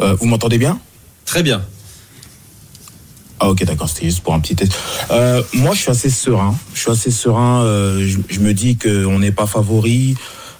Euh, 0.00 0.14
vous 0.18 0.26
m'entendez 0.26 0.58
bien? 0.58 0.78
Très 1.24 1.42
bien. 1.42 1.62
Ah 3.44 3.48
ok 3.48 3.64
d'accord, 3.64 3.88
c'était 3.88 4.06
juste 4.06 4.20
pour 4.20 4.34
un 4.34 4.38
petit 4.38 4.54
test. 4.54 4.72
Euh, 5.10 5.42
moi 5.54 5.74
je 5.74 5.80
suis 5.80 5.90
assez 5.90 6.10
serein. 6.10 6.54
Je 6.74 6.78
suis 6.78 6.90
assez 6.92 7.10
serein. 7.10 7.64
euh, 7.64 8.08
je, 8.28 8.38
me 8.38 8.54
dis 8.54 8.76
qu'on 8.76 9.18
n'est 9.18 9.32
pas 9.32 9.46
favori. 9.46 10.14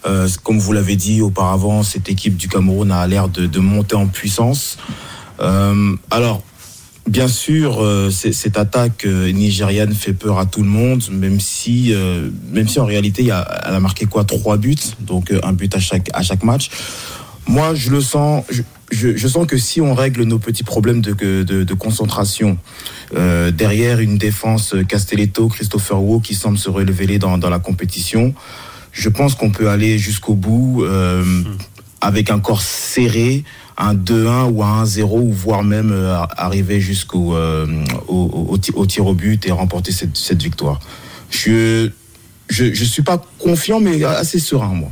Euh, 0.04 0.28
comme 0.42 0.58
vous 0.58 0.72
l'avez 0.72 0.96
dit 0.96 1.22
auparavant, 1.22 1.84
cette 1.84 2.08
équipe 2.08 2.36
du 2.36 2.48
Cameroun 2.48 2.90
a 2.90 3.06
l'air 3.06 3.28
de, 3.28 3.58
monter 3.60 3.94
en 3.94 4.08
puissance. 4.08 4.78
Alors, 5.38 6.42
bien 7.06 7.28
sûr, 7.28 7.80
cette 8.10 8.58
attaque 8.58 9.04
nigériane 9.06 9.94
fait 9.94 10.12
peur 10.12 10.40
à 10.40 10.46
tout 10.46 10.64
le 10.64 10.68
monde, 10.68 11.04
même 11.12 11.38
si, 11.38 11.94
même 12.50 12.66
si 12.66 12.80
en 12.80 12.84
réalité, 12.84 13.26
elle 13.26 13.74
a 13.74 13.80
marqué 13.80 14.06
quoi? 14.06 14.24
Trois 14.24 14.56
buts, 14.56 14.74
donc 14.98 15.32
un 15.44 15.52
but 15.52 15.72
à 15.76 15.80
chaque, 15.80 16.10
à 16.14 16.22
chaque 16.22 16.42
match. 16.42 16.70
Moi, 17.46 17.74
je 17.74 17.90
le 17.90 18.00
sens. 18.00 18.44
Je, 18.92 19.16
je 19.16 19.28
sens 19.28 19.46
que 19.46 19.56
si 19.56 19.80
on 19.80 19.94
règle 19.94 20.22
nos 20.24 20.38
petits 20.38 20.62
problèmes 20.64 21.00
de, 21.00 21.12
de, 21.42 21.64
de 21.64 21.74
concentration, 21.74 22.58
euh, 23.16 23.50
derrière 23.50 24.00
une 24.00 24.18
défense 24.18 24.74
euh, 24.74 24.84
Castelletto, 24.84 25.48
Christopher 25.48 26.00
Wu 26.02 26.20
qui 26.20 26.34
semble 26.34 26.58
se 26.58 26.68
relever 26.68 27.18
dans, 27.18 27.38
dans 27.38 27.50
la 27.50 27.58
compétition, 27.58 28.34
je 28.92 29.08
pense 29.08 29.34
qu'on 29.34 29.50
peut 29.50 29.68
aller 29.70 29.98
jusqu'au 29.98 30.34
bout 30.34 30.84
euh, 30.84 31.24
avec 32.00 32.30
un 32.30 32.38
corps 32.38 32.62
serré, 32.62 33.44
un 33.78 33.94
2-1 33.94 34.50
ou 34.52 34.62
un 34.62 34.84
1-0, 34.84 35.04
ou 35.04 35.32
voire 35.32 35.64
même 35.64 35.90
euh, 35.92 36.18
arriver 36.36 36.80
jusqu'au 36.80 37.34
euh, 37.34 37.66
au 38.08 38.86
tir 38.86 39.06
au 39.06 39.14
but 39.14 39.46
et 39.46 39.52
remporter 39.52 39.92
cette, 39.92 40.16
cette 40.16 40.42
victoire. 40.42 40.78
Je 41.30 41.90
je 42.50 42.74
je 42.74 42.84
suis 42.84 43.02
pas 43.02 43.24
confiant, 43.38 43.80
mais 43.80 44.04
assez 44.04 44.38
serein 44.38 44.74
moi. 44.74 44.90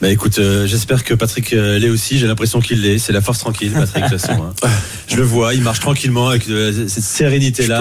Bah 0.00 0.08
écoute, 0.08 0.38
euh, 0.38 0.66
j'espère 0.66 1.04
que 1.04 1.12
Patrick 1.12 1.52
euh, 1.52 1.78
l'est 1.78 1.90
aussi. 1.90 2.18
J'ai 2.18 2.26
l'impression 2.26 2.60
qu'il 2.60 2.80
l'est. 2.80 2.98
C'est 2.98 3.12
la 3.12 3.20
force 3.20 3.38
tranquille, 3.38 3.70
Patrick. 3.72 4.04
De 4.04 4.08
toute 4.08 4.18
façon, 4.20 4.42
hein. 4.42 4.68
Je 5.08 5.16
le 5.16 5.22
vois. 5.24 5.52
Il 5.52 5.62
marche 5.62 5.80
tranquillement 5.80 6.28
avec 6.28 6.48
euh, 6.48 6.88
cette 6.88 7.04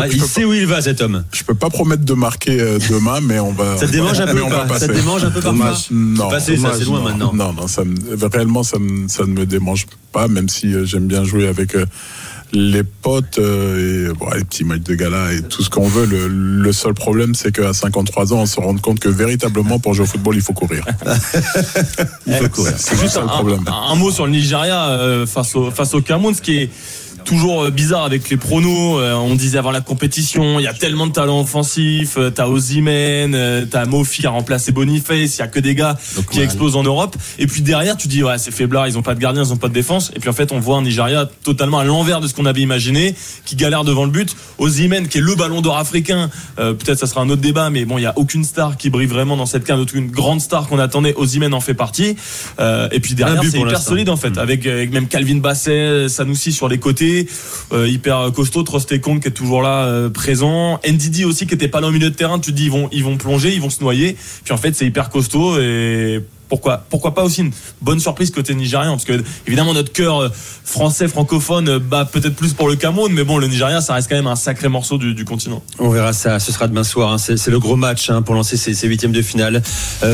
peux- 0.02 0.12
je 0.12 0.18
Il 0.18 0.24
sait 0.24 0.44
où 0.44 0.54
il 0.54 0.66
va, 0.66 0.82
cet 0.82 1.00
homme. 1.02 1.24
Je 1.32 1.44
peux 1.44 1.54
pas 1.56 1.70
promettre 1.70 2.04
de 2.04 2.14
marquer 2.14 2.60
euh, 2.60 2.78
demain, 2.90 3.20
mais 3.22 3.40
on 3.40 3.54
va. 3.54 3.78
Ça 3.78 3.88
te 3.88 3.92
démange 3.94 4.20
un 4.20 4.28
peu 4.28 4.42
on 4.42 4.48
ou 4.48 4.50
va 4.50 4.66
pas 4.66 4.80
Ça 4.80 4.88
te 4.90 4.94
démange 4.94 5.24
un 5.24 5.32
peu 5.32 5.40
parfois. 5.40 5.78
Non. 5.92 6.30
passé, 6.30 6.56
Dommage, 6.58 6.82
loin 6.86 7.00
non. 7.00 7.04
maintenant. 7.06 7.34
Non, 7.34 7.54
non, 7.54 7.68
ça 7.68 7.84
me, 7.86 7.96
réellement, 8.28 8.64
ça, 8.64 8.80
me, 8.80 9.08
ça 9.08 9.24
ne 9.24 9.32
me 9.32 9.46
démange 9.46 9.86
pas, 10.12 10.28
même 10.28 10.50
si 10.50 10.74
euh, 10.74 10.86
j'aime 10.86 11.08
bien 11.08 11.24
jouer 11.24 11.48
avec 11.48 11.76
euh, 11.76 11.86
les 12.52 12.84
potes 12.84 13.38
euh, 13.38 14.10
et 14.10 14.14
bon, 14.14 14.30
les 14.36 14.44
petits 14.44 14.64
matchs 14.64 14.82
de 14.82 14.96
gala 14.96 15.34
et 15.34 15.42
tout 15.44 15.62
ce 15.64 15.70
qu'on 15.70 15.88
veut. 15.88 16.06
Le, 16.06 16.28
le 16.28 16.72
seul 16.74 16.94
problème, 16.94 17.36
c'est 17.36 17.52
qu'à 17.54 17.74
53 17.74 18.34
ans, 18.34 18.38
on 18.42 18.46
se 18.46 18.60
rend 18.60 18.76
compte 18.78 19.00
que 19.00 19.10
véritablement, 19.10 19.80
pour 19.80 19.94
jouer 19.94 20.06
au 20.06 20.08
football, 20.08 20.36
il 20.36 20.42
faut 20.42 20.54
courir. 20.54 20.84
Il 22.28 22.34
faut 22.34 22.50
courir. 22.50 22.74
C'est 22.78 22.96
le 22.96 23.02
Juste 23.02 23.18
un, 23.18 23.28
problème. 23.28 23.64
un- 23.68 23.92
un 23.92 23.96
mot 23.96 24.12
sur 24.12 24.26
le 24.26 24.32
Nigeria 24.32 24.90
euh, 24.90 25.26
face 25.26 25.56
au 25.56 25.72
face 25.72 25.94
au 25.94 26.02
Cameroun, 26.02 26.34
ce 26.34 26.42
qui 26.42 26.58
est 26.58 26.70
toujours 27.30 27.64
euh, 27.66 27.70
bizarre 27.70 28.04
avec 28.06 28.28
les 28.30 28.38
pronos. 28.38 29.00
Euh, 29.00 29.14
on 29.14 29.36
disait 29.36 29.60
avant 29.60 29.70
la 29.72 29.82
compétition, 29.82 30.60
il 30.60 30.64
y 30.64 30.68
a 30.68 30.74
tellement 30.74 31.06
de 31.06 31.12
talents 31.12 31.42
offensifs. 31.42 32.18
euh, 32.18 32.32
T'as 32.32 32.48
Ozymen, 32.48 33.68
t'as 33.70 33.86
Mofi 33.86 34.22
qui 34.22 34.28
a 34.28 34.32
remplacé 34.32 34.72
Boniface. 34.72 35.38
Il 35.38 35.40
y 35.40 35.42
a 35.44 35.48
que 35.48 35.60
des 35.60 35.76
gars 35.76 35.98
qui 36.32 36.42
explosent 36.42 36.76
en 36.76 36.84
Europe. 36.84 37.16
Et 37.38 37.46
puis 37.46 37.62
derrière, 37.62 37.96
tu 37.98 38.08
dis 38.08 38.24
ouais, 38.24 38.38
c'est 38.40 38.52
faiblard. 38.52 38.88
Ils 38.88 38.98
ont 38.98 39.04
pas 39.04 39.14
de 39.14 39.20
gardien, 39.20 39.44
ils 39.44 39.54
ont 39.54 39.58
pas 39.58 39.68
de 39.68 39.74
défense. 39.74 40.12
Et 40.16 40.20
puis 40.20 40.30
en 40.30 40.34
fait, 40.34 40.52
on 40.52 40.60
voit 40.60 40.78
un 40.78 40.82
Nigeria 40.82 41.30
totalement 41.44 41.78
à 41.80 41.84
l'envers 41.84 42.20
de 42.20 42.28
ce 42.28 42.34
qu'on 42.34 42.46
avait 42.48 42.62
imaginé, 42.62 43.14
qui 43.46 43.56
galère 43.56 43.84
devant 43.84 44.06
le 44.06 44.12
but. 44.12 44.36
Ozymen, 44.58 45.08
qui 45.08 45.20
est 45.20 45.22
le 45.22 45.36
Ballon 45.36 45.62
d'Or 45.62 45.78
africain. 45.78 46.30
euh, 46.58 46.74
Peut-être 46.74 46.98
ça 47.00 47.06
sera 47.08 47.22
un 47.22 47.30
autre 47.30 47.42
débat, 47.42 47.70
mais 47.70 47.86
bon, 47.86 47.98
il 48.00 48.04
y 48.04 48.08
a 48.08 48.14
aucune 48.18 48.44
star 48.44 48.76
qui 48.78 48.90
brille 48.90 49.08
vraiment 49.08 49.38
dans 49.38 49.46
cette 49.46 49.66
carte. 49.66 49.80
Aucune 49.80 50.10
grande 50.10 50.42
star 50.42 50.68
qu'on 50.68 50.80
attendait. 50.80 51.14
Ozymen 51.16 51.54
en 51.54 51.60
fait 51.62 51.76
partie. 51.76 52.16
Euh, 52.60 52.88
et 52.92 53.00
puis 53.00 53.14
derrière, 53.14 53.42
c'est 53.52 53.60
hyper 53.60 53.82
solide 53.82 54.10
en 54.10 54.18
fait, 54.18 54.38
avec, 54.40 54.66
avec 54.66 54.92
même 54.92 55.08
Calvin 55.08 55.38
Basset, 55.38 56.10
Sanoussi 56.10 56.52
sur 56.54 56.68
les 56.68 56.80
côtés, 56.80 57.19
euh, 57.72 57.88
hyper 57.88 58.32
costaud, 58.34 58.64
Trostekong 58.64 59.20
qui 59.20 59.28
est 59.28 59.32
toujours 59.32 59.62
là 59.62 59.86
euh, 59.86 60.10
présent, 60.10 60.80
Ndidi 60.88 61.26
aussi 61.26 61.48
qui 61.48 61.54
était 61.54 61.68
pas 61.68 61.82
là 61.82 61.88
au 61.88 61.92
milieu 61.92 62.10
de 62.10 62.16
terrain. 62.16 62.40
Tu 62.40 62.52
te 62.52 62.56
dis 62.56 62.66
ils 62.66 62.72
vont 62.72 62.90
ils 62.92 63.04
vont 63.04 63.18
plonger, 63.18 63.54
ils 63.54 63.62
vont 63.62 63.70
se 63.70 63.82
noyer. 63.82 64.16
Puis 64.44 64.54
en 64.54 64.58
fait 64.58 64.76
c'est 64.76 64.86
hyper 64.86 65.10
costaud 65.10 65.60
et 65.60 66.22
pourquoi 66.50 66.84
pourquoi 66.90 67.14
pas 67.14 67.24
aussi 67.24 67.42
une 67.42 67.52
bonne 67.82 68.00
surprise 68.00 68.32
côté 68.32 68.56
nigérian 68.56 68.92
parce 68.92 69.06
que 69.06 69.24
évidemment 69.48 69.74
notre 69.74 69.94
cœur 69.94 70.20
euh, 70.20 70.30
français 70.66 71.08
francophone 71.08 71.70
euh, 71.70 71.80
bat 71.80 72.06
peut-être 72.06 72.36
plus 72.36 72.54
pour 72.54 72.68
le 72.68 72.76
Cameroun 72.76 73.14
mais 73.14 73.24
bon 73.24 73.38
le 73.38 73.48
Nigeria 73.48 73.82
ça 73.82 73.94
reste 73.94 74.10
quand 74.10 74.16
même 74.16 74.28
un 74.28 74.36
sacré 74.36 74.68
morceau 74.68 74.98
du, 74.98 75.26
continent. 75.26 75.62
On 75.78 75.90
verra 75.90 76.14
ça. 76.14 76.40
Ce 76.40 76.52
sera 76.52 76.68
demain 76.68 76.84
soir. 76.84 77.14
hein. 77.14 77.18
C'est 77.20 77.48
le 77.48 77.60
gros 77.60 77.76
match 77.76 78.10
hein, 78.10 78.24
pour 78.24 78.34
lancer 78.34 78.58
ces, 78.58 78.88
huitièmes 78.88 79.12
de 79.12 79.22
finale. 79.22 79.62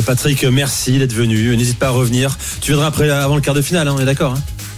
Patrick, 0.05 0.43
merci 0.43 0.97
d'être 0.99 1.13
venu. 1.13 1.55
N'hésite 1.55 1.79
pas 1.79 1.87
à 1.87 1.91
revenir. 1.91 2.37
Tu 2.59 2.71
viendras 2.71 2.87
après 2.87 3.09
avant 3.09 3.35
le 3.35 3.41
quart 3.41 3.53
de 3.53 3.61
finale. 3.61 3.87
hein, 3.87 3.95
on 3.95 4.01
est 4.01 4.05
d'accord 4.05 4.35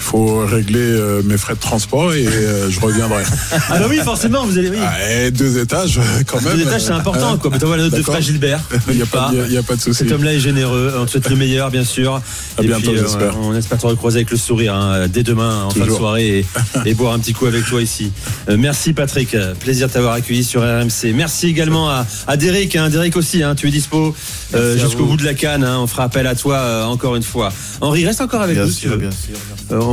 faut 0.08 0.46
régler 0.46 0.80
euh, 0.80 1.22
mes 1.26 1.38
frais 1.38 1.54
de 1.56 1.60
transport 1.60 2.14
et 2.14 2.26
euh, 2.26 2.70
je 2.70 2.80
reviendrai. 2.80 3.24
Ah 3.70 3.80
bah 3.80 3.86
oui, 3.90 3.98
forcément. 4.04 4.46
Vous 4.46 4.58
allez. 4.58 4.70
Oui. 4.70 4.78
Ah, 4.82 4.96
et 5.12 5.32
deux 5.32 5.58
étages, 5.60 6.00
quand 6.26 6.42
même. 6.42 6.56
Deux 6.56 6.62
étages, 6.64 6.82
c'est 6.84 6.92
important. 6.92 7.38
Quoi. 7.38 7.52
Mais 7.52 7.60
t'envoies 7.60 7.78
la 7.78 7.84
note 7.84 7.94
de. 7.96 8.02
Frère 8.02 8.22
Gilbert. 8.22 8.60
Il 8.90 8.96
n'y 8.96 9.02
a, 9.02 9.06
Pas. 9.06 9.32
y 9.34 9.40
a- 9.40 9.46
il 9.48 9.54
y 9.54 9.58
a 9.58 9.64
pas 9.64 9.76
de 9.76 9.82
souci. 9.82 9.98
Cet 10.00 10.12
homme-là 10.12 10.34
est 10.34 10.40
généreux. 10.40 10.94
On 10.98 11.06
te 11.06 11.12
souhaite 11.12 11.30
le 11.30 11.36
meilleur, 11.36 11.70
bien 11.72 11.84
sûr. 11.84 12.16
À 12.58 12.64
et 12.64 12.68
bientôt, 12.68 12.92
puis, 12.92 13.00
euh, 13.00 13.04
j'espère. 13.04 13.38
on 13.42 13.54
espère 13.56 13.78
te 13.78 13.88
recroiser 13.88 14.18
avec 14.18 14.32
le 14.32 14.38
sourire 14.38 14.74
hein, 14.74 15.08
dès 15.10 15.24
demain 15.24 15.64
en 15.66 15.70
fin 15.72 15.86
de 15.86 15.92
soirée 15.92 16.40
et, 16.40 16.46
et 16.90 16.94
boire 16.94 17.14
un 17.14 17.20
petit 17.20 17.34
coup 17.34 17.46
avec 17.46 17.66
toi 17.66 17.82
ici. 17.82 18.12
Euh, 18.50 18.56
merci 18.58 18.94
Patrick. 18.94 19.34
Euh, 19.36 19.54
Plaisir 19.56 19.88
de 19.88 19.94
t'avoir 19.94 20.14
accueilli 20.14 20.44
sur 20.44 20.62
RMC. 20.62 21.14
Merci 21.14 21.48
également 21.48 21.90
à, 21.90 22.06
à 22.28 22.38
Derek. 22.38 22.76
Hein. 22.76 22.90
Derek 22.90 23.16
aussi, 23.18 23.44
hein, 23.44 23.56
tu 23.56 23.68
es 23.68 23.72
dispo 23.72 24.16
euh, 24.56 24.78
jusqu'au 24.78 25.06
bout 25.06 25.18
de 25.18 25.26
la 25.26 25.34
canne. 25.34 25.64
hein. 25.64 25.80
On 25.80 25.88
fera 25.88 26.04
appel 26.04 26.28
à 26.28 26.36
toi 26.36 26.56
euh, 26.58 26.84
encore 26.86 27.16
une 27.16 27.24
fois. 27.24 27.52
Henri, 27.82 28.06
reste 28.06 28.22
encore 28.22 28.42
avec 28.42 28.56
Bien 28.56 28.66
nous. 28.66 28.72
si 28.72 28.78
tu 28.78 28.82
sûr, 28.88 28.92
veux. 28.92 28.98
bien 28.98 29.12
sûr. 29.12 29.36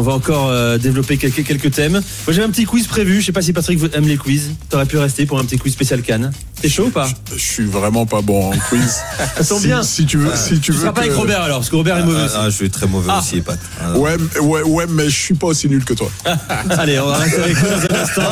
On 0.04 0.08
va 0.08 0.16
encore 0.16 0.50
euh, 0.50 0.76
développer 0.76 1.16
quelques, 1.16 1.44
quelques 1.44 1.70
thèmes. 1.70 1.92
Moi 1.92 2.02
j'ai 2.28 2.42
un 2.42 2.50
petit 2.50 2.66
quiz 2.66 2.86
prévu. 2.86 3.22
Je 3.22 3.24
sais 3.24 3.32
pas 3.32 3.40
si 3.40 3.54
Patrick 3.54 3.80
aime 3.94 4.06
les 4.06 4.18
quiz. 4.18 4.50
T'aurais 4.68 4.84
pu 4.84 4.98
rester 4.98 5.24
pour 5.24 5.38
un 5.38 5.46
petit 5.46 5.56
quiz 5.56 5.72
spécial 5.72 6.02
Cannes. 6.02 6.30
T'es 6.64 6.70
chaud 6.70 6.84
ou 6.86 6.90
pas 6.90 7.06
Je 7.30 7.38
suis 7.38 7.66
vraiment 7.66 8.06
pas 8.06 8.22
bon 8.22 8.48
en 8.50 8.56
quiz. 8.70 8.98
Ça 9.36 9.44
sent 9.44 9.58
si, 9.60 9.66
bien. 9.66 9.82
Si 9.82 10.06
tu 10.06 10.16
veux, 10.16 10.34
si 10.34 10.54
tu 10.54 10.60
Tu 10.60 10.72
veux. 10.72 10.80
seras 10.80 10.92
pas 10.92 11.02
avec 11.02 11.12
Robert 11.12 11.42
alors, 11.42 11.58
parce 11.58 11.68
que 11.68 11.76
Robert 11.76 11.98
est 11.98 12.04
mauvais 12.04 12.20
Ah, 12.22 12.24
aussi. 12.24 12.34
ah, 12.38 12.44
je 12.46 12.54
suis 12.56 12.70
très 12.70 12.86
mauvais 12.86 13.10
Ah. 13.12 13.18
aussi, 13.18 13.42
Pat. 13.42 13.58
Ah, 13.82 13.98
Ouais, 13.98 14.16
mais- 14.18 14.40
ouais, 14.40 14.62
ouais, 14.62 14.86
mais 14.88 15.04
je 15.10 15.14
suis 15.20 15.34
pas 15.34 15.48
aussi 15.48 15.68
nul 15.68 15.84
que 15.84 15.92
toi. 15.92 16.10
Allez, 16.70 16.98
on 17.00 17.06
va 17.08 17.18
rester 17.18 17.42
avec 17.42 17.56
vous 17.58 17.66
dans 17.66 17.96
un 17.96 18.02
instant. 18.02 18.22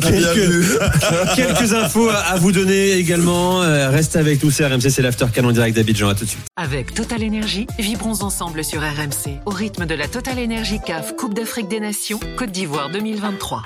quelques, 0.00 1.36
quelques 1.36 1.72
infos 1.74 2.08
à, 2.08 2.36
vous 2.38 2.52
donner 2.52 2.92
également. 2.92 3.62
Euh, 3.62 3.90
restez 3.90 4.18
avec 4.18 4.42
nous, 4.42 4.50
c'est 4.50 4.66
RMC, 4.66 4.88
c'est 4.90 5.02
l'After 5.02 5.26
Can 5.34 5.44
en 5.44 5.52
direct 5.52 5.76
d'Abidjan. 5.76 6.08
À 6.08 6.14
tout 6.14 6.24
de 6.24 6.30
suite. 6.30 6.42
Avec 6.56 6.94
Total 6.94 7.22
Énergie, 7.22 7.66
vibrons 7.78 8.22
ensemble 8.22 8.64
sur 8.64 8.80
RMC 8.80 9.40
au 9.44 9.50
rythme 9.50 9.84
de 9.84 9.94
la 9.94 10.08
Total 10.08 10.38
Énergie 10.38 10.78
CAF 10.84 11.16
Coupe 11.16 11.34
d'Afrique 11.34 11.68
des 11.68 11.80
Nations 11.80 12.20
Côte 12.38 12.50
d'Ivoire 12.50 12.88
2023. 12.90 13.62